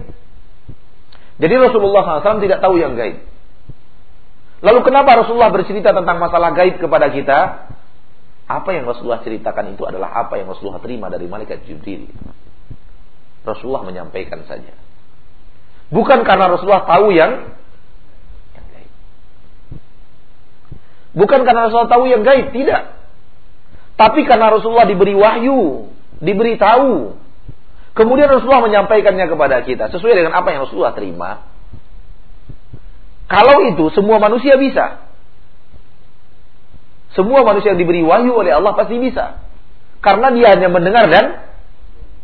Jadi 1.37 1.55
Rasulullah 1.57 2.21
SAW 2.23 2.45
tidak 2.45 2.61
tahu 2.61 2.81
yang 2.81 2.95
gaib. 2.97 3.25
Lalu 4.65 4.81
kenapa 4.85 5.25
Rasulullah 5.25 5.53
bercerita 5.53 5.93
tentang 5.93 6.17
masalah 6.17 6.53
gaib 6.57 6.81
kepada 6.81 7.13
kita? 7.13 7.69
Apa 8.47 8.71
yang 8.73 8.87
Rasulullah 8.87 9.21
ceritakan 9.27 9.75
itu 9.75 9.83
adalah 9.85 10.13
apa 10.15 10.39
yang 10.39 10.47
Rasulullah 10.49 10.81
terima 10.81 11.11
dari 11.11 11.27
malaikat 11.27 11.67
Jibril. 11.67 12.09
Rasulullah 13.47 13.87
menyampaikan 13.87 14.43
saja. 14.51 14.75
Bukan 15.95 16.27
karena 16.27 16.51
Rasulullah 16.51 16.85
tahu 16.85 17.15
yang 17.15 17.55
Bukan 21.17 21.49
karena 21.49 21.65
Rasulullah 21.65 21.89
tahu 21.89 22.13
yang 22.13 22.29
gaib, 22.29 22.53
tidak. 22.53 22.93
Tapi 23.97 24.29
karena 24.29 24.53
Rasulullah 24.53 24.85
diberi 24.85 25.17
wahyu, 25.17 25.89
diberi 26.21 26.61
tahu. 26.61 27.17
Kemudian 27.97 28.29
Rasulullah 28.29 28.69
menyampaikannya 28.69 29.25
kepada 29.25 29.65
kita 29.65 29.89
sesuai 29.89 30.13
dengan 30.13 30.37
apa 30.37 30.53
yang 30.53 30.69
Rasulullah 30.69 30.93
terima. 30.93 31.49
Kalau 33.33 33.65
itu 33.65 33.89
semua 33.97 34.21
manusia 34.21 34.61
bisa. 34.61 35.09
Semua 37.17 37.41
manusia 37.49 37.73
yang 37.73 37.81
diberi 37.81 38.05
wahyu 38.05 38.37
oleh 38.37 38.53
Allah 38.53 38.77
pasti 38.77 39.01
bisa. 39.01 39.41
Karena 40.05 40.29
dia 40.37 40.53
hanya 40.53 40.69
mendengar 40.69 41.09
dan 41.09 41.49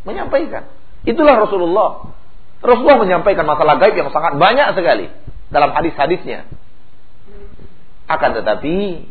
menyampaikan. 0.04 0.68
Itulah 1.02 1.34
Rasulullah. 1.42 2.14
Rasulullah 2.62 3.02
menyampaikan 3.02 3.42
masalah 3.42 3.74
gaib 3.82 3.98
yang 3.98 4.10
sangat 4.14 4.38
banyak 4.38 4.68
sekali 4.78 5.06
dalam 5.50 5.74
hadis-hadisnya. 5.74 6.46
Akan 8.06 8.38
tetapi 8.38 9.06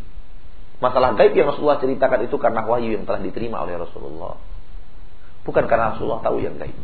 masalah 0.79 1.19
gaib 1.19 1.35
yang 1.35 1.51
Rasulullah 1.51 1.83
ceritakan 1.83 2.31
itu 2.31 2.35
karena 2.39 2.63
wahyu 2.63 2.95
yang 2.95 3.03
telah 3.03 3.19
diterima 3.19 3.59
oleh 3.67 3.75
Rasulullah. 3.75 4.39
Bukan 5.43 5.63
karena 5.67 5.95
Rasulullah 5.95 6.23
tahu 6.23 6.37
yang 6.39 6.55
gaib. 6.55 6.77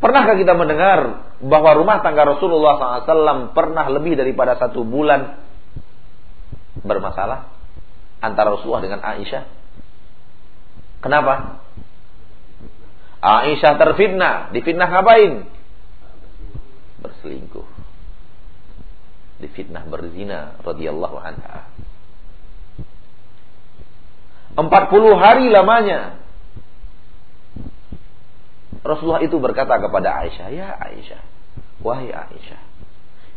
Pernahkah 0.00 0.36
kita 0.36 0.52
mendengar 0.52 1.32
bahwa 1.40 1.70
rumah 1.80 2.04
tangga 2.04 2.28
Rasulullah 2.28 2.76
SAW 2.76 3.56
pernah 3.56 3.88
lebih 3.88 4.20
daripada 4.20 4.56
satu 4.60 4.84
bulan 4.84 5.40
bermasalah 6.84 7.48
antara 8.20 8.52
Rasulullah 8.52 8.84
dengan 8.84 9.00
Aisyah? 9.00 9.44
Kenapa? 11.00 11.64
Aisyah 13.24 13.80
terfitnah. 13.80 14.52
Difitnah 14.52 14.88
ngapain? 14.92 15.48
Berselingkuh 17.00 17.74
difitnah 19.44 19.84
berzina 19.84 20.56
radhiyallahu 20.62 21.16
anha. 21.18 21.68
40 24.54 24.70
hari 25.18 25.50
lamanya 25.50 26.22
Rasulullah 28.84 29.24
itu 29.24 29.40
berkata 29.40 29.80
kepada 29.80 30.22
Aisyah, 30.22 30.48
"Ya 30.52 30.76
Aisyah, 30.76 31.22
wahai 31.80 32.12
Aisyah, 32.12 32.60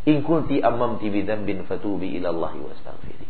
in 0.05 0.21
kunti 0.21 0.59
amamti 0.59 1.07
bin 1.09 1.59
fatubi 1.65 2.19
ila 2.19 2.35
Allah 2.35 2.53
wastaghfiri." 2.55 3.27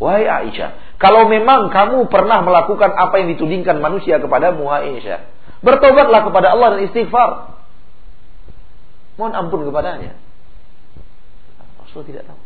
Wahai 0.00 0.24
Aisyah, 0.24 0.96
kalau 0.96 1.28
memang 1.28 1.68
kamu 1.68 2.08
pernah 2.08 2.40
melakukan 2.40 2.94
apa 2.96 3.20
yang 3.20 3.36
ditudingkan 3.36 3.82
manusia 3.82 4.16
kepadamu, 4.22 4.64
Aisyah, 4.64 5.39
bertobatlah 5.60 6.20
kepada 6.28 6.56
Allah 6.56 6.76
dan 6.76 6.80
istighfar. 6.88 7.60
Mohon 9.20 9.32
ampun 9.36 9.60
kepadanya. 9.68 10.16
Rasul 11.84 12.06
tidak 12.08 12.24
tahu. 12.28 12.40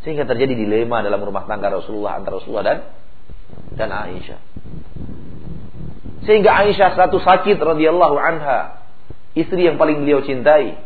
Sehingga 0.00 0.24
terjadi 0.24 0.56
dilema 0.56 1.04
dalam 1.04 1.20
rumah 1.20 1.44
tangga 1.44 1.68
Rasulullah 1.68 2.16
antara 2.16 2.40
Rasulullah 2.40 2.64
dan 2.64 2.78
dan 3.76 3.90
Aisyah. 3.92 4.40
Sehingga 6.24 6.50
Aisyah 6.64 6.96
satu 6.96 7.20
sakit 7.20 7.60
radhiyallahu 7.60 8.16
anha, 8.16 8.80
istri 9.36 9.68
yang 9.68 9.76
paling 9.76 10.00
beliau 10.04 10.24
cintai. 10.24 10.80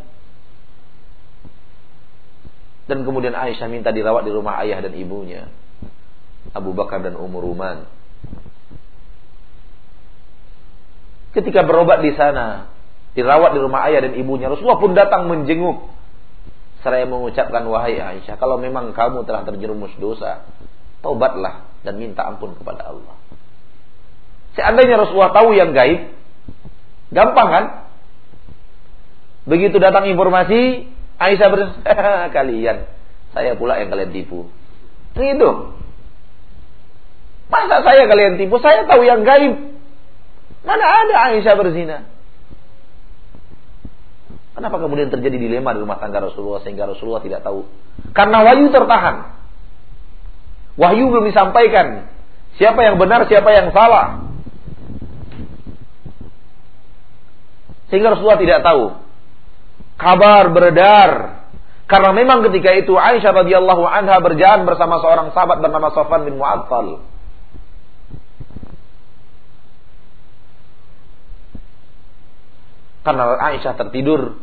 Dan 2.84 3.06
kemudian 3.06 3.32
Aisyah 3.32 3.70
minta 3.70 3.94
dirawat 3.94 4.26
di 4.26 4.32
rumah 4.34 4.60
ayah 4.66 4.82
dan 4.82 4.92
ibunya. 4.98 5.46
Abu 6.52 6.76
Bakar 6.76 7.00
dan 7.00 7.16
Umar 7.16 7.40
Ruman. 7.40 7.88
Ketika 11.34 11.66
berobat 11.66 11.98
di 12.00 12.14
sana, 12.14 12.70
dirawat 13.18 13.58
di 13.58 13.60
rumah 13.62 13.86
ayah 13.90 14.06
dan 14.06 14.14
ibunya. 14.14 14.46
Rasulullah 14.46 14.78
pun 14.78 14.94
datang 14.94 15.26
menjenguk. 15.26 15.90
Seraya 16.86 17.08
mengucapkan, 17.08 17.64
wahai 17.66 17.96
Aisyah, 17.96 18.36
kalau 18.36 18.60
memang 18.60 18.92
kamu 18.92 19.24
telah 19.24 19.42
terjerumus 19.48 19.90
dosa, 19.96 20.44
taubatlah 21.00 21.66
dan 21.80 21.96
minta 21.96 22.28
ampun 22.28 22.54
kepada 22.54 22.92
Allah. 22.92 23.16
Seandainya 24.54 25.00
Rasulullah 25.00 25.32
tahu 25.32 25.56
yang 25.56 25.72
gaib, 25.72 26.12
gampang 27.10 27.48
kan? 27.50 27.64
Begitu 29.48 29.80
datang 29.80 30.06
informasi, 30.12 30.92
Aisyah 31.18 31.48
berkata, 31.50 32.28
kalian, 32.36 32.86
saya 33.32 33.58
pula 33.58 33.80
yang 33.80 33.88
kalian 33.90 34.12
tipu. 34.12 34.46
Itu. 35.18 35.50
Masa 37.48 37.80
saya 37.82 38.06
kalian 38.06 38.38
tipu? 38.38 38.60
Saya 38.60 38.86
tahu 38.86 39.02
yang 39.02 39.24
gaib. 39.24 39.73
Mana 40.64 40.84
ada 41.04 41.14
Aisyah 41.30 41.54
berzina? 41.60 42.08
Kenapa 44.54 44.80
kemudian 44.80 45.10
terjadi 45.10 45.36
dilema 45.36 45.76
di 45.76 45.82
rumah 45.82 45.98
tangga 46.00 46.24
Rasulullah 46.24 46.62
sehingga 46.64 46.88
Rasulullah 46.88 47.20
tidak 47.20 47.44
tahu? 47.44 47.68
Karena 48.16 48.40
wahyu 48.46 48.70
tertahan. 48.72 49.34
Wahyu 50.78 51.10
belum 51.10 51.26
disampaikan. 51.28 52.08
Siapa 52.56 52.80
yang 52.86 52.96
benar, 52.96 53.26
siapa 53.26 53.50
yang 53.50 53.74
salah. 53.74 54.30
Sehingga 57.90 58.14
Rasulullah 58.14 58.40
tidak 58.40 58.60
tahu. 58.62 58.84
Kabar 59.98 60.50
beredar. 60.54 61.10
Karena 61.84 62.10
memang 62.16 62.46
ketika 62.48 62.72
itu 62.72 62.96
Aisyah 62.96 63.44
radhiyallahu 63.44 63.84
anha 63.84 64.16
berjalan 64.22 64.64
bersama 64.64 65.02
seorang 65.04 65.34
sahabat 65.36 65.60
bernama 65.60 65.92
Sofan 65.92 66.24
bin 66.24 66.40
Mu'attal. 66.40 67.04
Karena 73.04 73.36
Aisyah 73.36 73.76
tertidur 73.76 74.40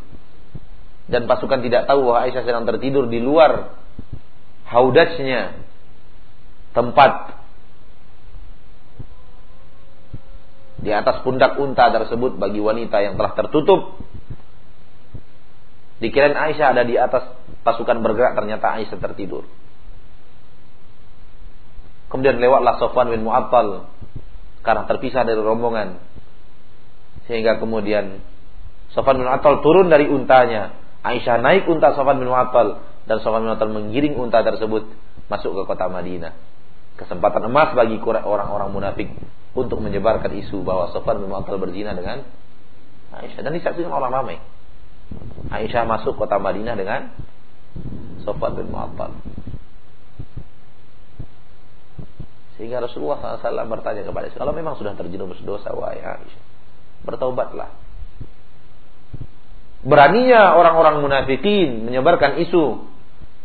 dan 1.09 1.25
pasukan 1.25 1.65
tidak 1.65 1.89
tahu 1.89 2.07
bahwa 2.07 2.19
Aisyah 2.29 2.43
sedang 2.45 2.63
tertidur 2.69 3.09
di 3.09 3.17
luar 3.17 3.73
haudajnya 4.69 5.59
tempat 6.71 7.41
di 10.81 10.89
atas 10.89 11.21
pundak 11.21 11.57
unta 11.61 11.89
tersebut 11.93 12.37
bagi 12.37 12.61
wanita 12.61 13.01
yang 13.01 13.17
telah 13.17 13.33
tertutup. 13.37 14.01
Dikirain 16.01 16.33
Aisyah 16.33 16.73
ada 16.73 16.85
di 16.85 16.97
atas 16.97 17.33
pasukan 17.61 18.01
bergerak 18.01 18.33
ternyata 18.33 18.77
Aisyah 18.77 18.97
tertidur. 18.97 19.45
Kemudian 22.09 22.41
lewatlah 22.41 22.75
Sofwan 22.81 23.13
bin 23.13 23.23
Mu'attal 23.23 23.87
karena 24.65 24.83
terpisah 24.89 25.23
dari 25.23 25.39
rombongan. 25.39 26.01
Sehingga 27.29 27.61
kemudian 27.61 28.19
Sofan 28.91 29.23
bin 29.23 29.25
Mu'attal 29.27 29.63
turun 29.63 29.87
dari 29.87 30.07
untanya. 30.07 30.75
Aisyah 31.01 31.39
naik 31.39 31.65
unta 31.71 31.95
Sofan 31.95 32.19
bin 32.19 32.27
Mu'attal 32.27 32.83
dan 33.07 33.17
Sofan 33.23 33.47
bin 33.47 33.55
Mu'attal 33.55 33.71
menggiring 33.71 34.19
unta 34.19 34.43
tersebut 34.43 34.91
masuk 35.31 35.51
ke 35.55 35.61
kota 35.63 35.87
Madinah. 35.87 36.35
Kesempatan 36.99 37.47
emas 37.47 37.71
bagi 37.71 37.97
orang-orang 38.03 38.69
munafik 38.69 39.07
untuk 39.55 39.79
menyebarkan 39.79 40.31
isu 40.43 40.61
bahwa 40.67 40.91
Sofan 40.91 41.23
bin 41.23 41.31
Mu'attal 41.31 41.55
berzina 41.55 41.95
dengan 41.95 42.27
Aisyah 43.15 43.41
dan 43.43 43.55
disaksikan 43.55 43.91
orang 43.91 44.11
ramai. 44.11 44.37
Aisyah 45.51 45.87
masuk 45.87 46.19
kota 46.19 46.35
Madinah 46.35 46.75
dengan 46.75 47.15
Sofan 48.27 48.59
bin 48.59 48.67
Mu'attal. 48.75 49.15
Sehingga 52.59 52.83
Rasulullah 52.83 53.39
SAW 53.39 53.71
bertanya 53.71 54.03
kepada 54.03 54.27
Aisyah, 54.27 54.39
kalau 54.43 54.53
memang 54.53 54.75
sudah 54.75 54.93
terjerumus 54.99 55.39
dosa, 55.47 55.71
wahai 55.71 56.03
Aisyah, 56.03 56.43
bertaubatlah 57.07 57.71
beraninya 59.81 60.53
orang-orang 60.57 61.01
munafikin 61.01 61.89
menyebarkan 61.89 62.37
isu 62.45 62.85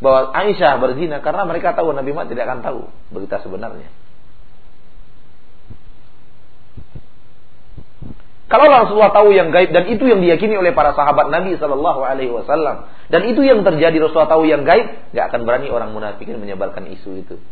bahwa 0.05 0.37
Aisyah 0.37 0.77
berzina 0.77 1.25
karena 1.25 1.49
mereka 1.49 1.73
tahu 1.73 1.97
Nabi 1.97 2.13
Muhammad 2.13 2.33
tidak 2.37 2.45
akan 2.53 2.61
tahu 2.61 2.81
berita 3.09 3.41
sebenarnya. 3.41 3.89
Kalau 8.47 8.71
Rasulullah 8.71 9.11
tahu 9.11 9.35
yang 9.35 9.51
gaib 9.51 9.75
dan 9.75 9.91
itu 9.91 10.07
yang 10.07 10.23
diyakini 10.23 10.55
oleh 10.55 10.71
para 10.71 10.95
sahabat 10.95 11.35
Nabi 11.35 11.59
Shallallahu 11.59 11.99
Alaihi 12.07 12.31
Wasallam 12.31 12.87
dan 13.11 13.27
itu 13.27 13.43
yang 13.43 13.67
terjadi 13.67 13.99
Rasulullah 13.99 14.31
tahu 14.31 14.47
yang 14.47 14.63
gaib, 14.63 15.11
nggak 15.11 15.25
akan 15.35 15.41
berani 15.43 15.67
orang 15.67 15.91
munafikin 15.91 16.39
menyebarkan 16.39 16.87
isu 16.95 17.27
itu, 17.27 17.43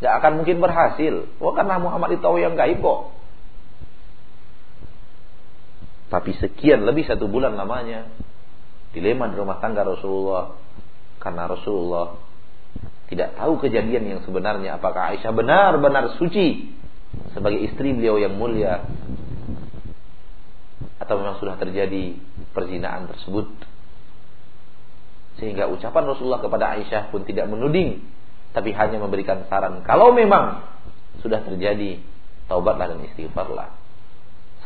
nggak 0.00 0.12
akan 0.24 0.40
mungkin 0.40 0.56
berhasil. 0.64 1.28
Oh 1.36 1.52
karena 1.52 1.76
Muhammad 1.76 2.16
itu 2.16 2.24
tahu 2.24 2.40
yang 2.40 2.56
gaib 2.56 2.80
kok. 2.80 3.12
Tapi 6.08 6.32
sekian 6.40 6.88
lebih 6.88 7.04
satu 7.04 7.28
bulan 7.28 7.52
lamanya 7.52 8.08
dilema 8.92 9.28
di 9.28 9.36
rumah 9.36 9.60
tangga 9.60 9.84
Rasulullah. 9.84 10.56
Karena 11.18 11.50
Rasulullah 11.50 12.14
tidak 13.10 13.34
tahu 13.40 13.58
kejadian 13.60 14.04
yang 14.06 14.20
sebenarnya. 14.22 14.78
Apakah 14.78 15.16
Aisyah 15.16 15.32
benar-benar 15.34 16.14
suci 16.20 16.76
sebagai 17.32 17.64
istri 17.64 17.96
beliau 17.96 18.20
yang 18.20 18.36
mulia? 18.36 18.84
Atau 21.00 21.18
memang 21.18 21.40
sudah 21.40 21.56
terjadi 21.56 22.14
perzinaan 22.52 23.08
tersebut? 23.08 23.48
Sehingga 25.38 25.70
ucapan 25.70 26.04
Rasulullah 26.04 26.42
kepada 26.42 26.76
Aisyah 26.76 27.14
pun 27.14 27.22
tidak 27.22 27.46
menuding 27.46 28.02
tapi 28.48 28.72
hanya 28.74 28.98
memberikan 28.98 29.44
saran 29.46 29.84
kalau 29.84 30.10
memang 30.16 30.64
sudah 31.20 31.44
terjadi 31.44 32.00
taubatlah 32.50 32.90
dan 32.96 33.06
istighfarlah. 33.06 33.70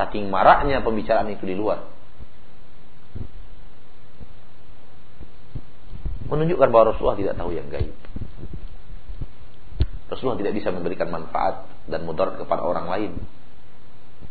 Saking 0.01 0.33
maraknya 0.33 0.81
pembicaraan 0.81 1.29
itu 1.29 1.45
di 1.45 1.53
luar 1.53 1.92
menunjukkan 6.29 6.69
bahwa 6.71 6.95
Rasulullah 6.95 7.19
tidak 7.19 7.35
tahu 7.39 7.51
yang 7.55 7.67
gaib. 7.73 7.95
Rasulullah 10.13 10.39
tidak 10.39 10.55
bisa 10.61 10.69
memberikan 10.69 11.09
manfaat 11.09 11.67
dan 11.89 12.05
mudarat 12.05 12.37
kepada 12.37 12.63
orang 12.63 12.87
lain 12.93 13.13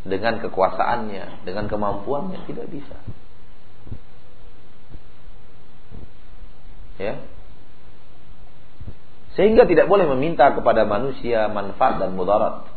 dengan 0.06 0.38
kekuasaannya, 0.42 1.46
dengan 1.46 1.66
kemampuannya 1.66 2.46
tidak 2.46 2.70
bisa. 2.70 2.98
Ya. 7.02 7.18
Sehingga 9.34 9.66
tidak 9.66 9.90
boleh 9.90 10.06
meminta 10.12 10.54
kepada 10.54 10.86
manusia 10.86 11.50
manfaat 11.50 11.98
dan 11.98 12.14
mudarat. 12.14 12.68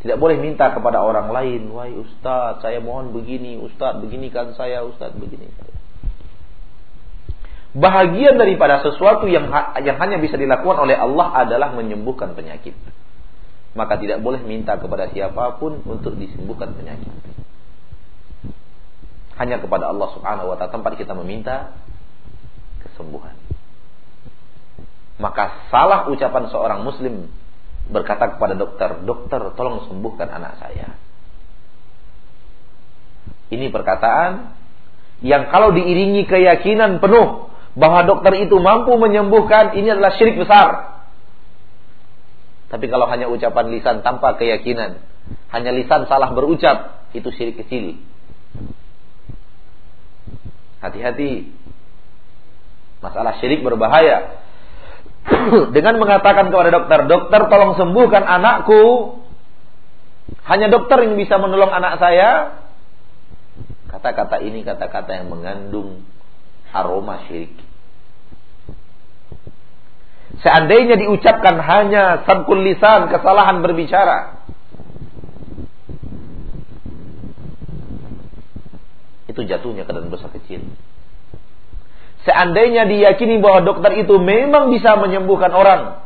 Tidak 0.00 0.16
boleh 0.16 0.40
minta 0.40 0.72
kepada 0.72 1.04
orang 1.04 1.28
lain, 1.28 1.68
"Wahai 1.76 1.92
ustaz, 1.92 2.64
saya 2.64 2.80
mohon 2.80 3.12
begini, 3.12 3.60
ustaz 3.60 4.00
beginikan 4.00 4.56
saya, 4.56 4.80
ustaz 4.80 5.12
begini 5.12 5.52
saya." 5.60 5.79
Bahagian 7.70 8.34
daripada 8.34 8.82
sesuatu 8.82 9.30
yang 9.30 9.46
yang 9.86 9.94
hanya 10.02 10.18
bisa 10.18 10.34
dilakukan 10.34 10.74
oleh 10.82 10.98
Allah 10.98 11.46
adalah 11.46 11.70
menyembuhkan 11.70 12.34
penyakit. 12.34 12.74
Maka 13.78 13.94
tidak 14.02 14.18
boleh 14.18 14.42
minta 14.42 14.74
kepada 14.74 15.06
siapa 15.14 15.54
pun 15.62 15.78
untuk 15.86 16.18
disembuhkan 16.18 16.74
penyakit. 16.74 17.14
Hanya 19.38 19.62
kepada 19.62 19.86
Allah 19.86 20.08
Subhanahu 20.18 20.50
wa 20.50 20.56
taala 20.58 20.74
tempat 20.74 20.98
kita 20.98 21.14
meminta 21.14 21.78
kesembuhan. 22.82 23.38
Maka 25.22 25.70
salah 25.70 26.10
ucapan 26.10 26.50
seorang 26.50 26.82
muslim 26.82 27.30
berkata 27.86 28.34
kepada 28.34 28.58
dokter, 28.58 28.98
"Dokter, 29.06 29.54
tolong 29.54 29.86
sembuhkan 29.86 30.26
anak 30.26 30.58
saya." 30.58 30.98
Ini 33.54 33.70
perkataan 33.70 34.58
yang 35.22 35.52
kalau 35.54 35.70
diiringi 35.70 36.26
keyakinan 36.26 36.98
penuh 36.98 37.49
bahwa 37.78 38.02
dokter 38.02 38.34
itu 38.42 38.56
mampu 38.58 38.98
menyembuhkan 38.98 39.78
ini 39.78 39.94
adalah 39.94 40.14
syirik 40.18 40.42
besar. 40.42 40.98
Tapi 42.70 42.86
kalau 42.86 43.06
hanya 43.10 43.26
ucapan 43.26 43.70
lisan 43.74 44.02
tanpa 44.06 44.38
keyakinan, 44.38 45.02
hanya 45.50 45.70
lisan 45.74 46.06
salah 46.06 46.30
berucap, 46.30 47.06
itu 47.14 47.30
syirik 47.34 47.62
kecil. 47.62 47.98
Hati-hati. 50.80 51.50
Masalah 53.02 53.36
syirik 53.42 53.60
berbahaya. 53.66 54.42
Dengan 55.76 55.98
mengatakan 56.00 56.48
kepada 56.48 56.70
dokter, 56.72 56.98
dokter 57.10 57.40
tolong 57.50 57.74
sembuhkan 57.76 58.24
anakku. 58.24 58.82
Hanya 60.46 60.70
dokter 60.70 61.04
yang 61.04 61.18
bisa 61.18 61.36
menolong 61.36 61.74
anak 61.74 61.98
saya. 61.98 62.60
Kata-kata 63.90 64.40
ini 64.46 64.62
kata-kata 64.62 65.10
yang 65.20 65.28
mengandung 65.28 66.06
aroma 66.72 67.26
syirik. 67.26 67.52
Seandainya 70.40 70.96
diucapkan 70.96 71.60
hanya 71.60 72.24
sabkul 72.24 72.64
lisan, 72.64 73.12
kesalahan 73.12 73.60
berbicara. 73.60 74.40
Itu 79.28 79.44
jatuhnya 79.44 79.84
ke 79.84 79.92
dalam 79.92 80.08
dosa 80.08 80.32
kecil. 80.32 80.64
Seandainya 82.24 82.88
diyakini 82.88 83.40
bahwa 83.40 83.64
dokter 83.64 84.00
itu 84.00 84.16
memang 84.20 84.72
bisa 84.72 84.96
menyembuhkan 84.96 85.52
orang, 85.52 86.04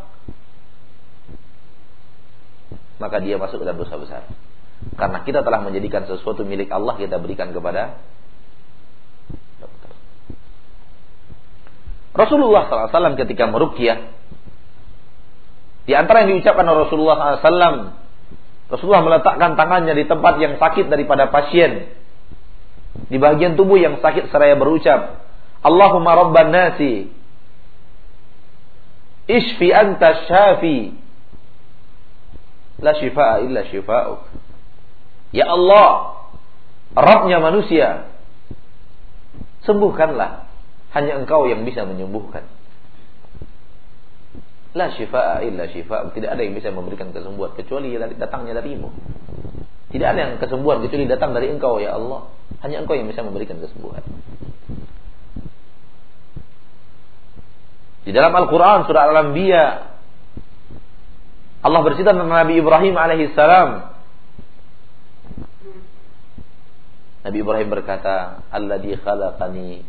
maka 3.02 3.18
dia 3.18 3.34
masuk 3.38 3.62
ke 3.62 3.64
dalam 3.66 3.82
dosa 3.82 3.98
besar. 3.98 4.22
Karena 4.94 5.26
kita 5.26 5.42
telah 5.42 5.64
menjadikan 5.64 6.06
sesuatu 6.06 6.46
milik 6.46 6.70
Allah 6.70 6.94
kita 6.94 7.18
berikan 7.18 7.50
kepada 7.50 7.98
Rasulullah 12.14 12.70
SAW 12.70 13.18
ketika 13.18 13.50
merukyah 13.50 14.14
di 15.84 15.92
antara 15.92 16.24
yang 16.24 16.38
diucapkan 16.38 16.64
Rasulullah 16.64 17.38
SAW 17.42 17.92
Rasulullah 18.70 19.04
meletakkan 19.04 19.58
tangannya 19.58 19.92
di 19.92 20.04
tempat 20.08 20.40
yang 20.40 20.56
sakit 20.56 20.88
daripada 20.88 21.28
pasien 21.28 21.90
di 23.10 23.18
bagian 23.18 23.58
tubuh 23.58 23.76
yang 23.76 23.98
sakit 23.98 24.30
seraya 24.30 24.54
berucap 24.54 25.26
Allahumma 25.60 26.14
rabban 26.14 26.54
nasi 26.54 27.10
Ishfi 29.24 29.68
anta 29.72 30.28
syafi 30.30 30.94
La 32.78 32.92
shifa'a 32.94 33.42
illa 33.42 33.64
shifa'uk 33.66 34.44
Ya 35.34 35.50
Allah, 35.50 36.14
Rabbnya 36.94 37.42
manusia, 37.42 38.06
sembuhkanlah. 39.66 40.46
Hanya 40.94 41.18
engkau 41.18 41.50
yang 41.50 41.66
bisa 41.66 41.82
menyembuhkan. 41.82 42.46
La 44.74 44.90
syifa'a 44.90 45.42
illa 45.42 45.66
syifa' 45.70 46.14
Tidak 46.14 46.30
ada 46.30 46.42
yang 46.42 46.54
bisa 46.54 46.70
memberikan 46.70 47.10
kesembuhan 47.10 47.54
kecuali 47.58 47.94
datangnya 47.98 48.62
darimu. 48.62 48.94
Tidak 49.90 50.06
ada 50.06 50.18
yang 50.18 50.32
kesembuhan 50.38 50.82
kecuali 50.82 51.06
datang 51.06 51.34
dari 51.34 51.50
engkau 51.50 51.82
ya 51.82 51.94
Allah. 51.98 52.30
Hanya 52.62 52.82
engkau 52.82 52.94
yang 52.98 53.06
bisa 53.10 53.22
memberikan 53.22 53.58
kesembuhan. 53.58 54.02
Di 58.04 58.12
dalam 58.12 58.36
Al-Quran 58.36 58.84
surah 58.84 59.02
Al-Anbiya 59.08 59.64
Allah 61.64 61.80
bercerita 61.80 62.12
tentang 62.12 62.28
Nabi 62.28 62.60
Ibrahim 62.60 62.92
alaihissalam 62.92 63.68
Nabi 67.24 67.38
Ibrahim 67.40 67.68
berkata, 67.72 68.44
"Alladzi 68.52 69.00
khalaqani 69.00 69.80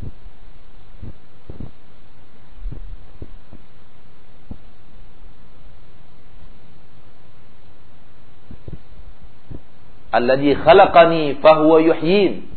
Alladzi 10.15 10.55
khalaqani 10.55 11.43
fahuwa 11.43 11.83
yuhyin." 11.83 12.47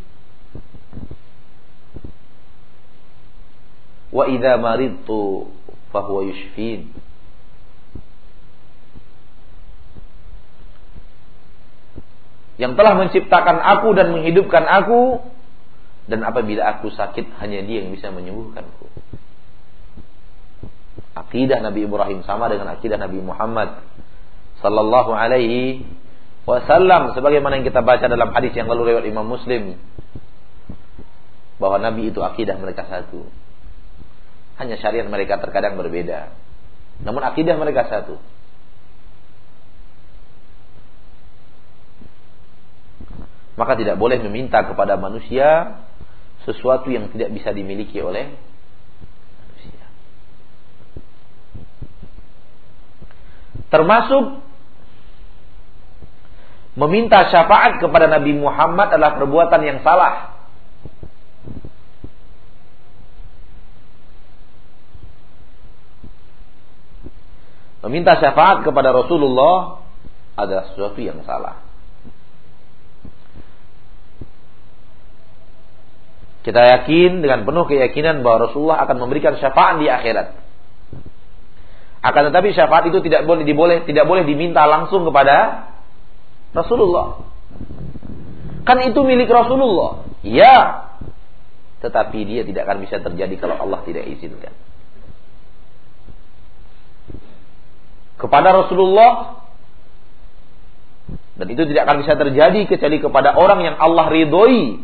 Wa 4.15 4.31
idza 4.31 4.57
maridtu 4.63 5.51
fahuwa 5.91 6.23
yushfin. 6.31 6.95
yang 12.59 12.75
telah 12.75 12.99
menciptakan 12.99 13.63
aku 13.63 13.95
dan 13.95 14.11
menghidupkan 14.11 14.67
aku 14.67 15.23
dan 16.11 16.27
apabila 16.27 16.67
aku 16.77 16.91
sakit 16.91 17.39
hanya 17.39 17.63
dia 17.63 17.87
yang 17.87 17.95
bisa 17.95 18.11
menyembuhkanku. 18.11 18.91
Akidah 21.15 21.63
Nabi 21.63 21.87
Ibrahim 21.87 22.27
sama 22.27 22.51
dengan 22.51 22.75
akidah 22.75 22.99
Nabi 22.99 23.23
Muhammad 23.23 23.79
sallallahu 24.59 25.15
alaihi 25.15 25.87
wasallam 26.49 27.13
sebagaimana 27.13 27.61
yang 27.61 27.67
kita 27.69 27.85
baca 27.85 28.09
dalam 28.09 28.33
hadis 28.33 28.57
yang 28.57 28.73
lalu 28.73 28.97
lewat 28.97 29.05
Imam 29.05 29.29
Muslim 29.29 29.77
bahwa 31.61 31.77
Nabi 31.77 32.09
itu 32.09 32.25
akidah 32.25 32.57
mereka 32.57 32.89
satu. 32.89 33.29
Hanya 34.57 34.81
syariat 34.81 35.07
mereka 35.07 35.37
terkadang 35.39 35.77
berbeda. 35.77 36.33
Namun 37.05 37.21
akidah 37.23 37.55
mereka 37.61 37.87
satu. 37.87 38.19
maka 43.59 43.75
tidak 43.75 43.99
boleh 43.99 44.23
meminta 44.23 44.63
kepada 44.63 44.95
manusia 44.95 45.83
sesuatu 46.47 46.87
yang 46.95 47.11
tidak 47.11 47.35
bisa 47.35 47.51
dimiliki 47.51 47.99
oleh 47.99 48.31
manusia. 49.43 49.85
Termasuk 53.67 54.47
meminta 56.79 57.27
syafaat 57.27 57.83
kepada 57.83 58.07
Nabi 58.07 58.39
Muhammad 58.39 58.95
adalah 58.95 59.19
perbuatan 59.19 59.61
yang 59.67 59.79
salah. 59.83 60.39
Meminta 67.83 68.15
syafaat 68.23 68.63
kepada 68.63 68.95
Rasulullah 68.95 69.83
adalah 70.39 70.71
sesuatu 70.71 70.99
yang 71.03 71.19
salah. 71.27 71.67
Kita 76.47 76.63
yakin 76.65 77.21
dengan 77.21 77.43
penuh 77.45 77.67
keyakinan 77.67 78.23
bahwa 78.23 78.49
Rasulullah 78.49 78.81
akan 78.87 78.97
memberikan 79.03 79.37
syafaat 79.37 79.83
di 79.83 79.91
akhirat. 79.91 80.33
Akan 81.99 82.31
tetapi 82.31 82.55
syafaat 82.55 82.87
itu 82.89 83.03
tidak 83.03 83.27
boleh 83.27 83.43
diboleh 83.43 83.83
tidak 83.83 84.07
boleh 84.07 84.23
diminta 84.23 84.63
langsung 84.65 85.03
kepada 85.05 85.68
Rasulullah. 86.53 87.25
Kan 88.65 88.85
itu 88.85 89.01
milik 89.05 89.29
Rasulullah. 89.29 90.05
Ya. 90.25 90.89
Tetapi 91.79 92.19
dia 92.27 92.43
tidak 92.43 92.67
akan 92.67 92.79
bisa 92.85 92.99
terjadi 92.99 93.35
kalau 93.39 93.57
Allah 93.57 93.81
tidak 93.87 94.05
izinkan. 94.11 94.53
Kepada 98.19 98.51
Rasulullah 98.51 99.39
dan 101.39 101.47
itu 101.55 101.63
tidak 101.71 101.87
akan 101.87 101.97
bisa 102.03 102.19
terjadi 102.19 102.61
kecuali 102.67 102.99
kepada 102.99 103.39
orang 103.39 103.63
yang 103.63 103.77
Allah 103.79 104.11
ridhoi 104.11 104.83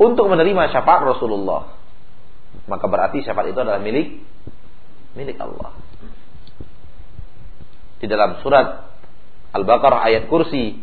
untuk 0.00 0.32
menerima 0.32 0.72
syafaat 0.72 1.04
Rasulullah. 1.04 1.76
Maka 2.64 2.88
berarti 2.88 3.20
syafaat 3.20 3.52
itu 3.52 3.60
adalah 3.60 3.84
milik 3.84 4.24
milik 5.12 5.36
Allah. 5.36 5.76
Di 8.00 8.08
dalam 8.08 8.40
surat 8.40 8.87
Al-Baqarah 9.54 10.04
ayat 10.04 10.28
kursi, 10.28 10.76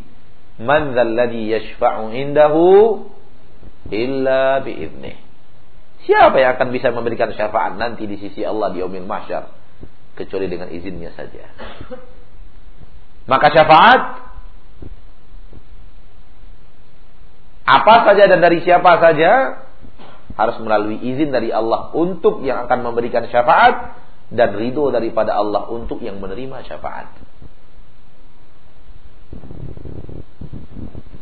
"Man 0.58 0.94
dzalladzi 0.96 1.42
yashfa'u 1.52 2.10
indahu 2.10 2.64
illa 3.92 4.62
biiznih." 4.62 5.22
Siapa 6.06 6.38
yang 6.38 6.54
akan 6.58 6.68
bisa 6.70 6.94
memberikan 6.94 7.34
syafaat 7.34 7.78
nanti 7.78 8.06
di 8.06 8.18
sisi 8.22 8.46
Allah 8.46 8.70
di 8.70 8.78
yaumil 8.78 9.06
mahsyar 9.06 9.50
kecuali 10.14 10.46
dengan 10.46 10.70
izinnya 10.70 11.10
saja. 11.18 11.50
Maka 13.26 13.50
syafaat 13.50 14.00
apa 17.66 17.94
saja 18.06 18.30
dan 18.30 18.38
dari 18.38 18.62
siapa 18.62 19.02
saja 19.02 19.66
harus 20.38 20.56
melalui 20.62 21.02
izin 21.02 21.34
dari 21.34 21.50
Allah 21.50 21.90
untuk 21.90 22.46
yang 22.46 22.70
akan 22.70 22.86
memberikan 22.86 23.26
syafaat 23.26 23.98
dan 24.30 24.54
ridho 24.54 24.94
daripada 24.94 25.34
Allah 25.34 25.66
untuk 25.74 25.98
yang 25.98 26.22
menerima 26.22 26.62
syafaat. 26.70 27.25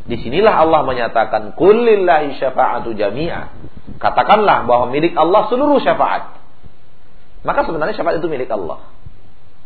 Di 0.05 0.21
sinilah 0.21 0.53
Allah 0.53 0.85
menyatakan 0.85 1.57
kulillahi 1.57 2.37
syafa'atu 2.37 2.93
jami'a. 2.93 3.49
Katakanlah 3.97 4.69
bahwa 4.69 4.93
milik 4.93 5.17
Allah 5.17 5.49
seluruh 5.49 5.81
syafaat. 5.81 6.37
Maka 7.41 7.65
sebenarnya 7.65 7.97
syafaat 7.97 8.21
itu 8.21 8.29
milik 8.29 8.49
Allah. 8.49 8.85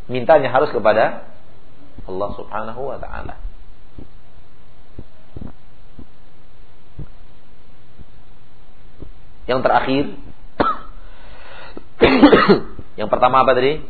Mintanya 0.07 0.49
harus 0.49 0.71
kepada 0.71 1.27
Allah 2.07 2.29
Subhanahu 2.39 2.81
wa 2.87 2.97
taala. 2.97 3.35
Yang 9.49 9.59
terakhir 9.65 10.03
Yang 12.99 13.09
pertama 13.11 13.43
apa 13.43 13.51
tadi? 13.55 13.83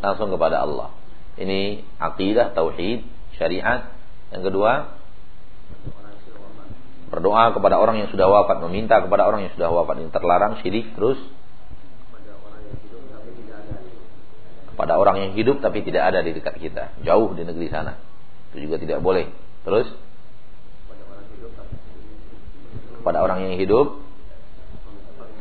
Langsung 0.00 0.28
kepada 0.32 0.62
Allah. 0.64 0.97
Ini 1.38 1.86
akidah, 2.02 2.50
tauhid, 2.52 3.06
syariat. 3.38 3.94
Yang 4.34 4.42
kedua, 4.50 4.98
berdoa 7.08 7.54
kepada 7.54 7.78
orang 7.78 8.04
yang 8.04 8.10
sudah 8.10 8.26
wafat, 8.26 8.58
meminta 8.68 8.98
kepada 9.00 9.24
orang 9.24 9.46
yang 9.46 9.52
sudah 9.54 9.70
wafat. 9.70 10.02
Ini 10.02 10.10
terlarang 10.10 10.60
syirik 10.60 10.92
terus 10.98 11.18
kepada 14.74 14.94
orang 14.94 15.16
yang 15.18 15.32
hidup 15.34 15.58
tapi 15.58 15.82
tidak 15.82 16.14
ada 16.14 16.22
di 16.22 16.30
dekat 16.34 16.54
kita, 16.58 16.94
jauh 17.02 17.34
di 17.34 17.42
negeri 17.42 17.66
sana. 17.70 17.98
Itu 18.52 18.62
juga 18.62 18.78
tidak 18.78 19.02
boleh. 19.02 19.30
Terus 19.66 19.90
kepada 22.98 23.24
orang 23.24 23.46
yang 23.46 23.54
hidup 23.56 24.04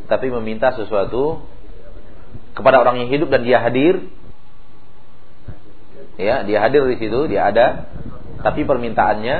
tapi 0.08 0.32
meminta 0.32 0.72
sesuatu 0.72 1.44
kepada 2.56 2.80
orang 2.80 3.06
yang 3.06 3.10
hidup 3.12 3.28
dan 3.28 3.44
dia 3.44 3.60
hadir 3.60 4.08
ya 6.18 6.44
dia 6.44 6.58
hadir 6.66 6.84
di 6.90 6.98
situ 6.98 7.30
dia 7.30 7.48
ada. 7.50 7.88
Tapi 8.38 8.66
permintaannya 8.70 9.38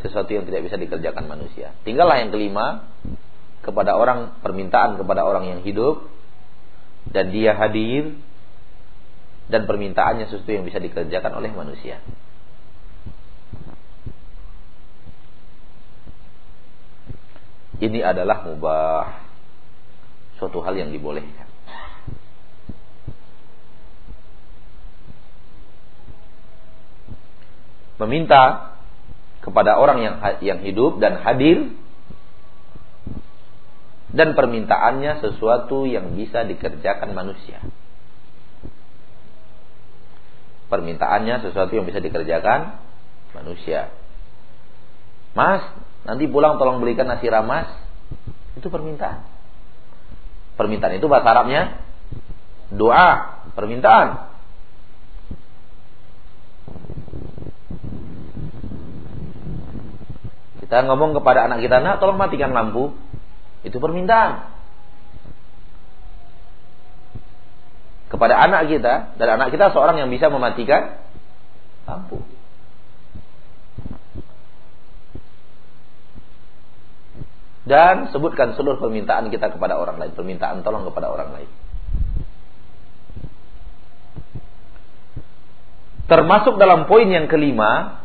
sesuatu 0.00 0.30
yang 0.32 0.48
tidak 0.48 0.64
bisa 0.70 0.76
dikerjakan 0.80 1.28
manusia. 1.28 1.74
Tinggallah 1.84 2.22
yang 2.22 2.30
kelima 2.32 2.88
kepada 3.60 3.98
orang 3.98 4.38
permintaan 4.40 4.96
kepada 4.96 5.26
orang 5.26 5.44
yang 5.50 5.60
hidup 5.60 6.08
dan 7.10 7.28
dia 7.34 7.52
hadir 7.52 8.16
dan 9.48 9.64
permintaannya 9.64 10.28
sesuatu 10.28 10.52
yang 10.52 10.64
bisa 10.64 10.80
dikerjakan 10.80 11.32
oleh 11.36 11.52
manusia. 11.52 12.00
Ini 17.78 18.02
adalah 18.02 18.42
mubah 18.42 19.22
suatu 20.40 20.58
hal 20.64 20.74
yang 20.74 20.90
dibolehkan 20.90 21.47
meminta 27.98 28.74
kepada 29.42 29.78
orang 29.78 29.98
yang 30.02 30.14
yang 30.42 30.58
hidup 30.62 31.02
dan 31.02 31.22
hadir 31.22 31.72
dan 34.08 34.32
permintaannya 34.32 35.20
sesuatu 35.20 35.84
yang 35.84 36.16
bisa 36.16 36.46
dikerjakan 36.48 37.12
manusia. 37.12 37.60
Permintaannya 40.68 41.48
sesuatu 41.48 41.72
yang 41.76 41.84
bisa 41.88 42.00
dikerjakan 42.00 42.76
manusia. 43.32 43.92
Mas, 45.36 45.64
nanti 46.04 46.24
pulang 46.28 46.56
tolong 46.60 46.80
belikan 46.80 47.08
nasi 47.08 47.28
ramas. 47.28 47.68
Itu 48.56 48.68
permintaan. 48.68 49.24
Permintaan 50.56 50.98
itu 50.98 51.06
bahasa 51.08 51.28
Arabnya 51.30 51.62
doa, 52.72 53.44
permintaan. 53.56 54.28
Kita 60.68 60.84
ngomong 60.84 61.16
kepada 61.16 61.48
anak 61.48 61.64
kita, 61.64 61.80
nak 61.80 61.96
tolong 61.96 62.20
matikan 62.20 62.52
lampu. 62.52 62.92
Itu 63.64 63.80
permintaan. 63.80 64.52
Kepada 68.12 68.36
anak 68.36 68.68
kita, 68.68 69.16
dan 69.16 69.28
anak 69.40 69.48
kita 69.48 69.72
seorang 69.72 69.96
yang 69.96 70.12
bisa 70.12 70.28
mematikan 70.28 71.00
lampu. 71.88 72.20
Dan 77.64 78.12
sebutkan 78.12 78.52
seluruh 78.52 78.76
permintaan 78.76 79.32
kita 79.32 79.48
kepada 79.48 79.80
orang 79.80 79.96
lain. 79.96 80.12
Permintaan 80.12 80.60
tolong 80.60 80.84
kepada 80.84 81.08
orang 81.08 81.32
lain. 81.32 81.50
Termasuk 86.08 86.60
dalam 86.60 86.84
poin 86.84 87.08
yang 87.08 87.24
kelima, 87.24 88.04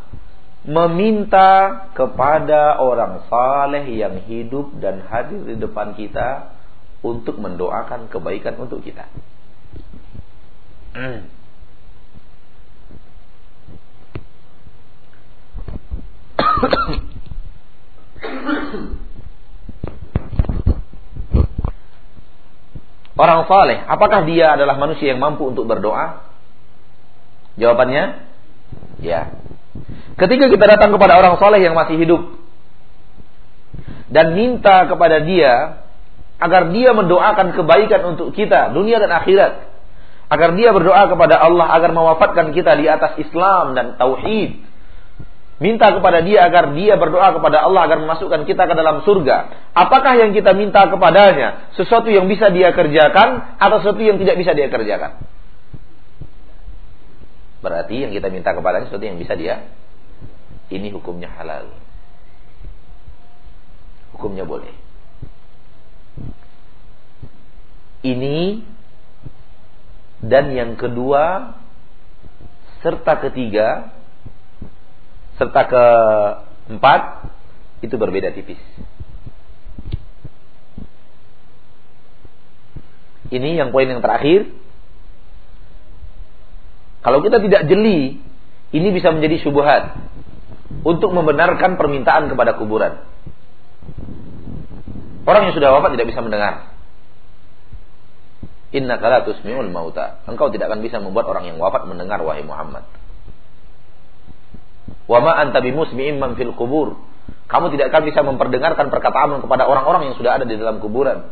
meminta 0.64 1.84
kepada 1.92 2.80
orang 2.80 3.28
saleh 3.28 3.84
yang 3.92 4.24
hidup 4.24 4.72
dan 4.80 5.04
hadir 5.04 5.44
di 5.44 5.60
depan 5.60 5.92
kita 5.92 6.56
untuk 7.04 7.36
mendoakan 7.36 8.08
kebaikan 8.08 8.56
untuk 8.56 8.80
kita. 8.80 9.04
Hmm. 10.96 11.28
Orang 23.14 23.46
saleh, 23.46 23.78
apakah 23.86 24.26
dia 24.26 24.58
adalah 24.58 24.74
manusia 24.74 25.14
yang 25.14 25.22
mampu 25.22 25.46
untuk 25.46 25.70
berdoa? 25.70 26.24
Jawabannya, 27.54 28.26
ya. 28.98 29.30
Ketika 30.14 30.46
kita 30.46 30.64
datang 30.70 30.94
kepada 30.94 31.18
orang 31.18 31.34
soleh 31.42 31.58
yang 31.58 31.74
masih 31.74 31.98
hidup 31.98 32.38
dan 34.06 34.38
minta 34.38 34.86
kepada 34.86 35.26
dia 35.26 35.84
agar 36.38 36.70
dia 36.70 36.90
mendoakan 36.94 37.54
kebaikan 37.54 38.14
untuk 38.14 38.34
kita 38.34 38.70
dunia 38.74 39.02
dan 39.02 39.10
akhirat, 39.10 39.70
agar 40.30 40.54
dia 40.58 40.70
berdoa 40.70 41.10
kepada 41.10 41.38
Allah 41.38 41.66
agar 41.74 41.90
mewafatkan 41.94 42.54
kita 42.54 42.74
di 42.78 42.86
atas 42.86 43.18
Islam 43.18 43.74
dan 43.74 43.86
tauhid, 43.98 44.62
minta 45.62 45.90
kepada 45.94 46.22
dia 46.22 46.46
agar 46.46 46.74
dia 46.74 46.98
berdoa 46.98 47.34
kepada 47.34 47.62
Allah 47.62 47.86
agar 47.86 47.98
memasukkan 48.02 48.46
kita 48.46 48.66
ke 48.66 48.74
dalam 48.74 49.02
surga. 49.06 49.36
Apakah 49.74 50.18
yang 50.18 50.30
kita 50.34 50.54
minta 50.54 50.86
kepadanya 50.90 51.74
sesuatu 51.78 52.10
yang 52.10 52.26
bisa 52.26 52.50
dia 52.50 52.74
kerjakan 52.74 53.58
atau 53.58 53.82
sesuatu 53.82 54.02
yang 54.02 54.18
tidak 54.18 54.36
bisa 54.38 54.52
dia 54.54 54.70
kerjakan? 54.70 55.33
Berarti 57.64 58.04
yang 58.04 58.12
kita 58.12 58.28
minta 58.28 58.52
kepadanya 58.52 58.92
sesuatu 58.92 59.08
yang 59.08 59.16
bisa 59.16 59.32
dia 59.32 59.64
ini 60.68 60.92
hukumnya 60.92 61.32
halal. 61.32 61.72
Hukumnya 64.12 64.44
boleh. 64.44 64.72
Ini 68.04 68.60
dan 70.20 70.52
yang 70.52 70.76
kedua 70.76 71.56
serta 72.84 73.16
ketiga 73.28 73.92
serta 75.40 75.62
keempat 75.64 77.32
itu 77.80 77.96
berbeda 77.96 78.32
tipis. 78.36 78.60
Ini 83.32 83.58
yang 83.58 83.72
poin 83.72 83.88
yang 83.88 84.04
terakhir. 84.04 84.52
Kalau 87.04 87.20
kita 87.20 87.36
tidak 87.44 87.68
jeli, 87.68 88.16
ini 88.72 88.88
bisa 88.90 89.12
menjadi 89.12 89.44
syubhat 89.44 89.92
untuk 90.88 91.12
membenarkan 91.12 91.76
permintaan 91.76 92.32
kepada 92.32 92.56
kuburan. 92.56 93.04
Orang 95.24 95.48
yang 95.48 95.54
sudah 95.56 95.76
wafat 95.76 95.96
tidak 95.96 96.08
bisa 96.08 96.24
mendengar. 96.24 96.74
Inna 98.74 98.98
kala 98.98 99.22
tusmi'ul 99.28 99.68
mauta. 99.68 100.24
Engkau 100.26 100.48
tidak 100.50 100.72
akan 100.72 100.80
bisa 100.80 100.98
membuat 100.98 101.28
orang 101.28 101.46
yang 101.52 101.60
wafat 101.60 101.86
mendengar 101.86 102.18
wahai 102.24 102.42
Muhammad. 102.42 102.88
Wa 105.04 105.20
ma 105.20 105.36
anta 105.38 105.60
bimusmi'in 105.60 106.18
kubur. 106.56 106.96
Kamu 107.46 107.68
tidak 107.76 107.92
akan 107.92 108.02
bisa 108.08 108.20
memperdengarkan 108.24 108.88
perkataan 108.88 109.44
kepada 109.44 109.68
orang-orang 109.68 110.10
yang 110.10 110.16
sudah 110.16 110.40
ada 110.40 110.48
di 110.48 110.56
dalam 110.56 110.80
kuburan. 110.80 111.28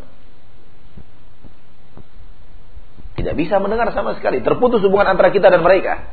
Tidak 3.22 3.38
bisa 3.38 3.62
mendengar 3.62 3.86
sama 3.94 4.18
sekali. 4.18 4.42
Terputus 4.42 4.82
hubungan 4.82 5.14
antara 5.14 5.30
kita 5.30 5.46
dan 5.46 5.62
mereka. 5.62 6.10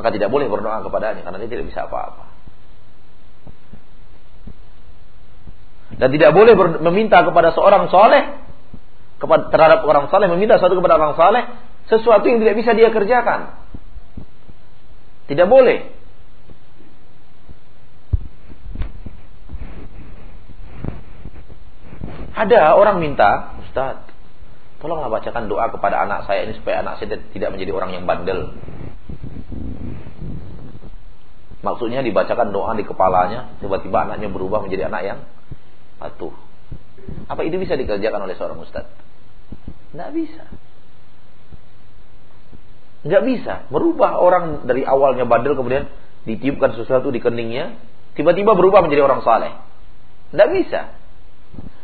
maka 0.00 0.16
tidak 0.16 0.32
boleh 0.32 0.48
berdoa 0.48 0.80
kepadanya 0.80 1.20
karena 1.20 1.36
dia 1.44 1.50
tidak 1.52 1.68
bisa 1.68 1.84
apa-apa. 1.84 2.24
Dan 6.00 6.08
tidak 6.16 6.32
boleh 6.32 6.56
meminta 6.80 7.20
kepada 7.20 7.52
seorang 7.52 7.92
soleh 7.92 8.40
kepada 9.20 9.52
terhadap 9.52 9.84
orang 9.84 10.08
soleh 10.08 10.32
meminta 10.32 10.56
sesuatu 10.56 10.80
kepada 10.80 10.96
orang 10.96 11.12
soleh 11.20 11.44
sesuatu 11.92 12.24
yang 12.24 12.40
tidak 12.40 12.56
bisa 12.56 12.72
dia 12.72 12.88
kerjakan. 12.88 13.60
Tidak 15.28 15.44
boleh. 15.44 15.92
Ada 22.40 22.72
orang 22.72 23.04
minta, 23.04 23.59
Ustaz, 23.70 24.02
tolonglah 24.82 25.06
bacakan 25.06 25.46
doa 25.46 25.70
kepada 25.70 26.02
anak 26.02 26.26
saya 26.26 26.42
ini 26.42 26.58
supaya 26.58 26.82
anak 26.82 26.98
saya 26.98 27.22
tidak 27.30 27.54
menjadi 27.54 27.70
orang 27.70 27.94
yang 27.94 28.04
bandel. 28.04 28.50
Maksudnya 31.62 32.02
dibacakan 32.02 32.50
doa 32.50 32.74
di 32.74 32.82
kepalanya, 32.82 33.54
tiba-tiba 33.62 34.10
anaknya 34.10 34.26
berubah 34.26 34.66
menjadi 34.66 34.90
anak 34.90 35.02
yang 35.06 35.18
patuh. 36.02 36.34
Apa 37.30 37.46
itu 37.46 37.62
bisa 37.62 37.78
dikerjakan 37.78 38.26
oleh 38.26 38.34
seorang 38.34 38.58
ustaz? 38.58 38.90
Tidak 39.94 40.10
bisa. 40.18 40.44
Tidak 43.06 43.22
bisa. 43.22 43.70
Merubah 43.70 44.18
orang 44.18 44.66
dari 44.66 44.82
awalnya 44.82 45.30
bandel 45.30 45.54
kemudian 45.54 45.86
ditiupkan 46.26 46.74
sesuatu 46.74 47.14
di 47.14 47.22
keningnya, 47.22 47.78
tiba-tiba 48.18 48.58
berubah 48.58 48.82
menjadi 48.82 49.06
orang 49.06 49.22
saleh. 49.22 49.54
Tidak 50.34 50.48
bisa. 50.58 50.99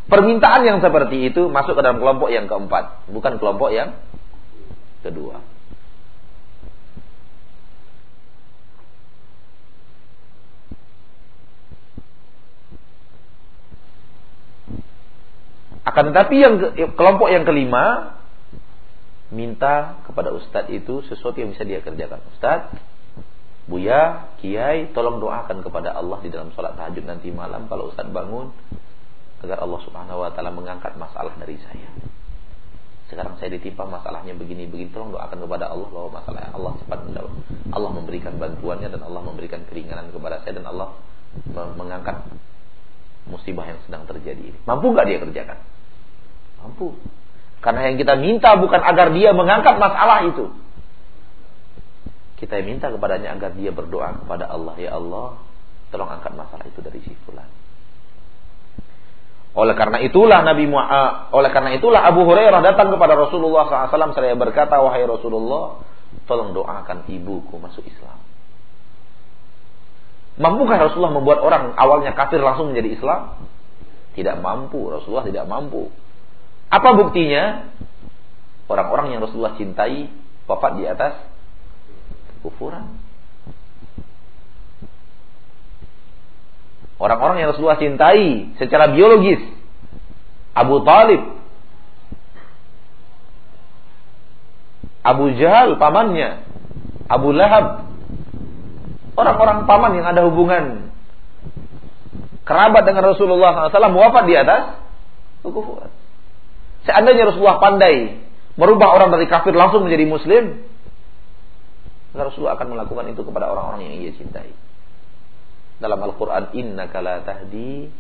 Permintaan 0.07 0.63
yang 0.63 0.79
seperti 0.79 1.35
itu 1.35 1.51
masuk 1.51 1.75
ke 1.75 1.83
dalam 1.83 1.99
kelompok 1.99 2.31
yang 2.31 2.47
keempat, 2.47 3.11
bukan 3.11 3.43
kelompok 3.43 3.75
yang 3.75 3.99
kedua. 5.03 5.43
Akan 15.83 16.15
tetapi 16.15 16.37
yang 16.39 16.55
kelompok 16.95 17.31
yang 17.35 17.43
kelima 17.43 18.15
minta 19.35 20.03
kepada 20.07 20.31
ustadz 20.35 20.71
itu 20.71 21.03
sesuatu 21.11 21.43
yang 21.43 21.51
bisa 21.51 21.67
dia 21.67 21.83
kerjakan. 21.83 22.23
Ustadz, 22.31 22.79
Buya, 23.67 24.31
Kiai, 24.39 24.95
tolong 24.95 25.19
doakan 25.19 25.67
kepada 25.67 25.91
Allah 25.99 26.23
di 26.23 26.31
dalam 26.31 26.55
sholat 26.55 26.79
tahajud 26.79 27.03
nanti 27.03 27.35
malam 27.35 27.67
kalau 27.67 27.91
ustadz 27.91 28.15
bangun 28.15 28.55
agar 29.45 29.59
Allah 29.61 29.81
Subhanahu 29.85 30.23
wa 30.25 30.31
taala 30.33 30.53
mengangkat 30.55 30.97
masalah 30.97 31.35
dari 31.37 31.61
saya. 31.61 31.89
Sekarang 33.07 33.39
saya 33.39 33.55
ditimpa 33.55 33.87
masalahnya 33.87 34.35
begini-begini, 34.35 34.91
tolong 34.91 35.15
doakan 35.15 35.39
kepada 35.47 35.71
Allah 35.71 35.89
bahwa 35.95 36.11
masalah 36.19 36.51
Allah 36.51 36.73
cepat 36.83 36.99
menjawab. 37.07 37.33
Allah 37.71 37.91
memberikan 37.95 38.35
bantuannya 38.35 38.89
dan 38.91 39.03
Allah 39.07 39.23
memberikan 39.23 39.61
keringanan 39.71 40.11
kepada 40.11 40.43
saya 40.43 40.59
dan 40.59 40.67
Allah 40.67 40.99
mengangkat 41.55 42.27
musibah 43.31 43.63
yang 43.63 43.79
sedang 43.87 44.11
terjadi 44.11 44.43
ini. 44.55 44.59
Mampu 44.67 44.91
nggak 44.91 45.07
dia 45.07 45.19
kerjakan? 45.23 45.59
Mampu. 46.67 46.99
Karena 47.63 47.91
yang 47.91 47.97
kita 47.99 48.15
minta 48.19 48.59
bukan 48.59 48.83
agar 48.83 49.15
dia 49.15 49.31
mengangkat 49.31 49.79
masalah 49.79 50.27
itu. 50.27 50.51
Kita 52.37 52.59
minta 52.67 52.91
kepadanya 52.91 53.39
agar 53.39 53.55
dia 53.55 53.71
berdoa 53.71 54.19
kepada 54.19 54.51
Allah, 54.51 54.75
ya 54.77 54.99
Allah, 54.99 55.41
tolong 55.89 56.11
angkat 56.11 56.35
masalah 56.35 56.67
itu 56.69 56.83
dari 56.83 57.01
si 57.07 57.15
fulan. 57.23 57.49
Oleh 59.57 59.73
karena 59.73 60.05
itulah 60.05 60.45
Nabi 60.45 60.69
Muhammad, 60.69 61.33
oleh 61.33 61.49
karena 61.49 61.73
itulah 61.73 62.05
Abu 62.05 62.29
Hurairah 62.29 62.61
datang 62.61 62.93
kepada 62.93 63.17
Rasulullah 63.17 63.89
SAW 63.89 64.13
saya 64.13 64.37
berkata 64.37 64.77
wahai 64.85 65.09
Rasulullah, 65.09 65.81
tolong 66.29 66.53
doakan 66.53 67.09
ibuku 67.09 67.57
masuk 67.57 67.81
Islam. 67.89 68.21
Mampukah 70.37 70.77
Rasulullah 70.77 71.17
membuat 71.17 71.41
orang 71.41 71.73
awalnya 71.81 72.13
kafir 72.13 72.37
langsung 72.45 72.77
menjadi 72.77 73.01
Islam? 73.01 73.49
Tidak 74.13 74.37
mampu, 74.45 74.93
Rasulullah 74.93 75.25
tidak 75.25 75.49
mampu. 75.49 75.89
Apa 76.69 76.93
buktinya? 76.93 77.73
Orang-orang 78.69 79.17
yang 79.17 79.25
Rasulullah 79.25 79.57
cintai 79.57 80.13
wafat 80.45 80.73
di 80.77 80.85
atas 80.85 81.17
kekufuran. 82.37 83.06
Orang-orang 86.97 87.45
yang 87.45 87.49
Rasulullah 87.53 87.77
cintai 87.77 88.57
secara 88.57 88.89
biologis. 88.89 89.41
Abu 90.57 90.81
Talib. 90.81 91.23
Abu 95.05 95.25
Jahal 95.37 95.77
pamannya. 95.77 96.41
Abu 97.07 97.37
Lahab. 97.37 97.87
Orang-orang 99.17 99.69
paman 99.69 99.93
yang 99.97 100.07
ada 100.09 100.25
hubungan 100.29 100.93
kerabat 102.47 102.85
dengan 102.87 103.13
Rasulullah 103.13 103.69
SAW 103.69 103.97
wafat 103.97 104.25
di 104.29 104.35
atas 104.37 104.81
kekufuran. 105.41 105.91
Seandainya 106.87 107.33
Rasulullah 107.33 107.59
pandai 107.59 108.23
merubah 108.55 108.95
orang 108.95 109.11
dari 109.13 109.27
kafir 109.27 109.53
langsung 109.53 109.85
menjadi 109.85 110.05
muslim, 110.07 110.45
Rasulullah 112.17 112.57
akan 112.57 112.73
melakukan 112.73 113.13
itu 113.13 113.21
kepada 113.25 113.53
orang-orang 113.53 113.89
yang 113.89 113.95
ia 114.01 114.13
cintai. 114.17 114.53
Dalam 115.77 116.01
Al-Quran, 116.01 116.57
Inna 116.57 116.89
la 116.89 117.21
tahdi 117.21 117.91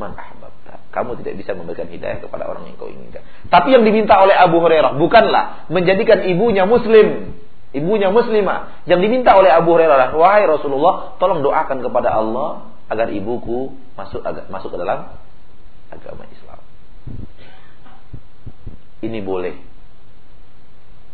man 0.00 0.16
ahbabta. 0.16 0.80
Kamu 0.92 1.20
tidak 1.20 1.36
bisa 1.36 1.52
memberikan 1.52 1.88
hidayah 1.88 2.24
kepada 2.24 2.48
orang 2.48 2.68
yang 2.68 2.76
kau 2.80 2.88
inginkan. 2.88 3.20
Tapi 3.52 3.76
yang 3.76 3.84
diminta 3.84 4.16
oleh 4.16 4.32
Abu 4.32 4.60
Hurairah 4.64 4.96
bukanlah 4.96 5.68
menjadikan 5.68 6.24
ibunya 6.24 6.64
muslim. 6.64 7.36
Ibunya 7.70 8.08
muslimah. 8.10 8.88
Yang 8.88 9.00
diminta 9.06 9.36
oleh 9.36 9.52
Abu 9.52 9.76
Hurairah, 9.76 10.16
wahai 10.16 10.48
Rasulullah, 10.48 11.14
tolong 11.20 11.44
doakan 11.44 11.84
kepada 11.84 12.16
Allah 12.16 12.72
agar 12.90 13.12
ibuku 13.14 13.76
masuk 13.94 14.24
masuk 14.50 14.74
ke 14.74 14.78
dalam 14.80 15.14
agama 15.92 16.26
Islam. 16.26 16.60
Ini 19.00 19.18
boleh. 19.22 19.54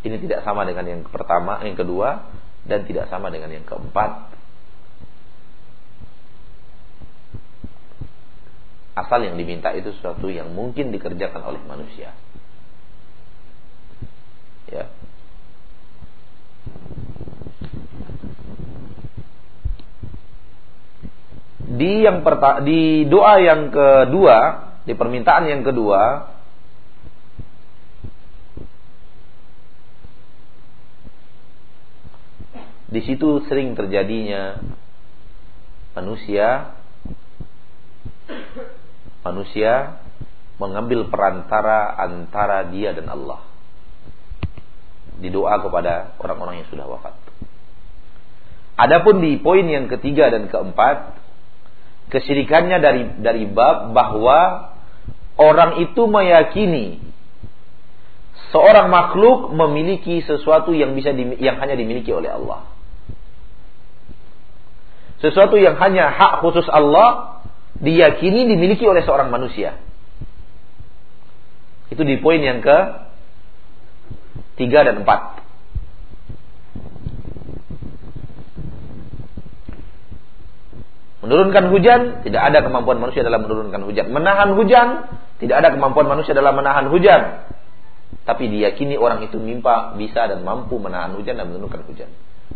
Ini 0.07 0.17
tidak 0.23 0.47
sama 0.47 0.63
dengan 0.65 0.87
yang 0.87 1.03
pertama, 1.05 1.61
yang 1.67 1.75
kedua, 1.75 2.31
dan 2.65 2.87
tidak 2.87 3.11
sama 3.11 3.29
dengan 3.29 3.51
yang 3.51 3.67
keempat. 3.67 4.36
Asal 8.97 9.29
yang 9.29 9.37
diminta 9.37 9.77
itu 9.77 9.93
sesuatu 9.93 10.33
yang 10.33 10.57
mungkin 10.57 10.89
dikerjakan 10.89 11.45
oleh 11.45 11.61
manusia. 11.69 12.17
Ya. 14.73 14.89
Di 21.77 22.09
yang 22.09 22.25
di 22.65 23.05
doa 23.05 23.37
yang 23.37 23.69
kedua, 23.69 24.37
di 24.89 24.97
permintaan 24.97 25.45
yang 25.45 25.61
kedua, 25.61 26.33
Di 32.87 33.05
situ 33.05 33.45
sering 33.45 33.77
terjadinya 33.77 34.57
manusia 35.93 36.73
manusia 39.27 39.99
mengambil 40.63 41.11
perantara 41.11 41.99
antara 41.99 42.71
dia 42.71 42.95
dan 42.95 43.11
Allah. 43.11 43.43
Di 45.17 45.33
doa 45.33 45.59
kepada 45.61 46.17
orang-orang 46.21 46.63
yang 46.65 46.69
sudah 46.69 46.87
wafat. 46.87 47.17
Adapun 48.77 49.25
di 49.25 49.41
poin 49.41 49.65
yang 49.65 49.89
ketiga 49.89 50.29
dan 50.29 50.53
keempat, 50.53 51.17
kesirikannya 52.13 52.79
dari 52.79 53.03
dari 53.25 53.45
bab 53.49 53.97
bahwa 53.97 54.73
orang 55.41 55.81
itu 55.81 56.05
meyakini 56.05 57.01
seorang 58.53 58.93
makhluk 58.93 59.53
memiliki 59.53 60.23
sesuatu 60.25 60.77
yang 60.77 60.93
bisa 60.93 61.13
yang 61.41 61.57
hanya 61.61 61.75
dimiliki 61.75 62.13
oleh 62.13 62.31
Allah 62.31 62.69
sesuatu 65.21 65.57
yang 65.57 65.81
hanya 65.81 66.13
hak 66.13 66.45
khusus 66.45 66.69
Allah 66.69 67.36
diyakini 67.81 68.49
dimiliki 68.49 68.85
oleh 68.87 69.05
seorang 69.05 69.29
manusia. 69.29 69.77
Itu 71.93 72.03
di 72.03 72.19
poin 72.19 72.41
yang 72.43 72.65
ke 72.65 72.79
tiga 74.59 74.83
dan 74.83 75.05
empat. 75.05 75.45
Menurunkan 81.27 81.75
hujan, 81.75 82.01
tidak 82.23 82.43
ada 82.55 82.63
kemampuan 82.63 83.03
manusia 83.03 83.27
dalam 83.27 83.51
menurunkan 83.51 83.83
hujan. 83.83 84.15
Menahan 84.15 84.55
hujan, 84.55 85.11
tidak 85.43 85.59
ada 85.59 85.75
kemampuan 85.75 86.07
manusia 86.07 86.39
dalam 86.39 86.55
menahan 86.55 86.87
hujan. 86.87 87.51
Tapi 88.23 88.47
diyakini 88.47 88.95
orang 88.95 89.27
itu 89.27 89.35
mimpa 89.39 89.99
bisa 89.99 90.31
dan 90.31 90.47
mampu 90.47 90.79
menahan 90.79 91.19
hujan 91.19 91.35
dan 91.35 91.51
menurunkan 91.51 91.83
hujan. 91.83 92.11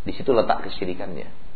Di 0.06 0.14
situ 0.14 0.30
letak 0.30 0.70
kesyirikannya 0.70 1.49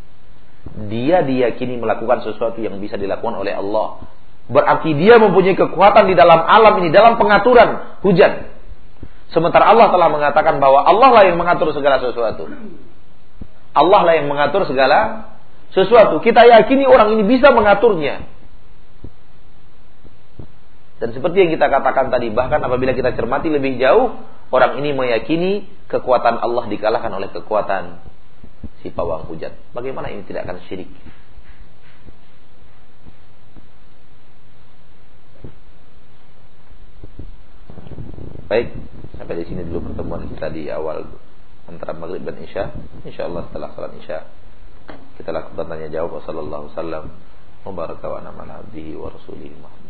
dia 0.73 1.21
diyakini 1.21 1.77
melakukan 1.77 2.25
sesuatu 2.25 2.59
yang 2.59 2.81
bisa 2.81 2.97
dilakukan 2.97 3.37
oleh 3.37 3.53
Allah. 3.53 4.09
Berarti 4.49 4.93
dia 4.97 5.17
mempunyai 5.17 5.57
kekuatan 5.57 6.05
di 6.09 6.15
dalam 6.17 6.45
alam 6.45 6.81
ini, 6.85 6.89
dalam 6.93 7.17
pengaturan 7.17 8.01
hujan. 8.05 8.53
Sementara 9.33 9.73
Allah 9.73 9.89
telah 9.89 10.09
mengatakan 10.12 10.61
bahwa 10.61 10.85
Allah 10.85 11.11
lah 11.11 11.23
yang 11.25 11.41
mengatur 11.41 11.73
segala 11.73 12.01
sesuatu. 12.01 12.49
Allah 13.75 14.01
lah 14.05 14.15
yang 14.21 14.29
mengatur 14.29 14.69
segala 14.69 15.33
sesuatu. 15.73 16.21
Kita 16.21 16.45
yakini 16.45 16.85
orang 16.85 17.17
ini 17.17 17.23
bisa 17.25 17.51
mengaturnya. 17.51 18.25
Dan 21.03 21.11
seperti 21.11 21.37
yang 21.45 21.51
kita 21.53 21.67
katakan 21.69 22.09
tadi, 22.09 22.31
bahkan 22.31 22.62
apabila 22.62 22.95
kita 22.95 23.12
cermati 23.19 23.51
lebih 23.51 23.77
jauh, 23.83 24.15
orang 24.55 24.79
ini 24.79 24.95
meyakini 24.95 25.67
kekuatan 25.91 26.39
Allah 26.39 26.65
dikalahkan 26.71 27.11
oleh 27.11 27.29
kekuatan 27.35 27.99
si 28.83 28.93
pawang 28.93 29.27
hujan. 29.29 29.53
Bagaimana 29.73 30.12
ini 30.12 30.25
tidak 30.29 30.49
akan 30.49 30.59
syirik? 30.69 30.91
Baik, 38.45 38.77
sampai 39.17 39.41
di 39.41 39.45
sini 39.49 39.65
dulu 39.67 39.91
pertemuan 39.91 40.29
kita 40.31 40.53
di 40.53 40.69
awal 40.69 41.09
antara 41.65 41.97
maghrib 41.97 42.23
dan 42.23 42.39
isya. 42.45 42.71
Insya 43.03 43.27
Allah 43.27 43.49
setelah 43.49 43.73
salat 43.73 43.93
isya 43.99 44.19
kita 45.17 45.31
lakukan 45.31 45.71
tanya 45.71 45.89
jawab. 45.89 46.21
Wassalamualaikum 46.21 46.75
warahmatullahi 46.75 47.09
wabarakatuh. 47.65 49.84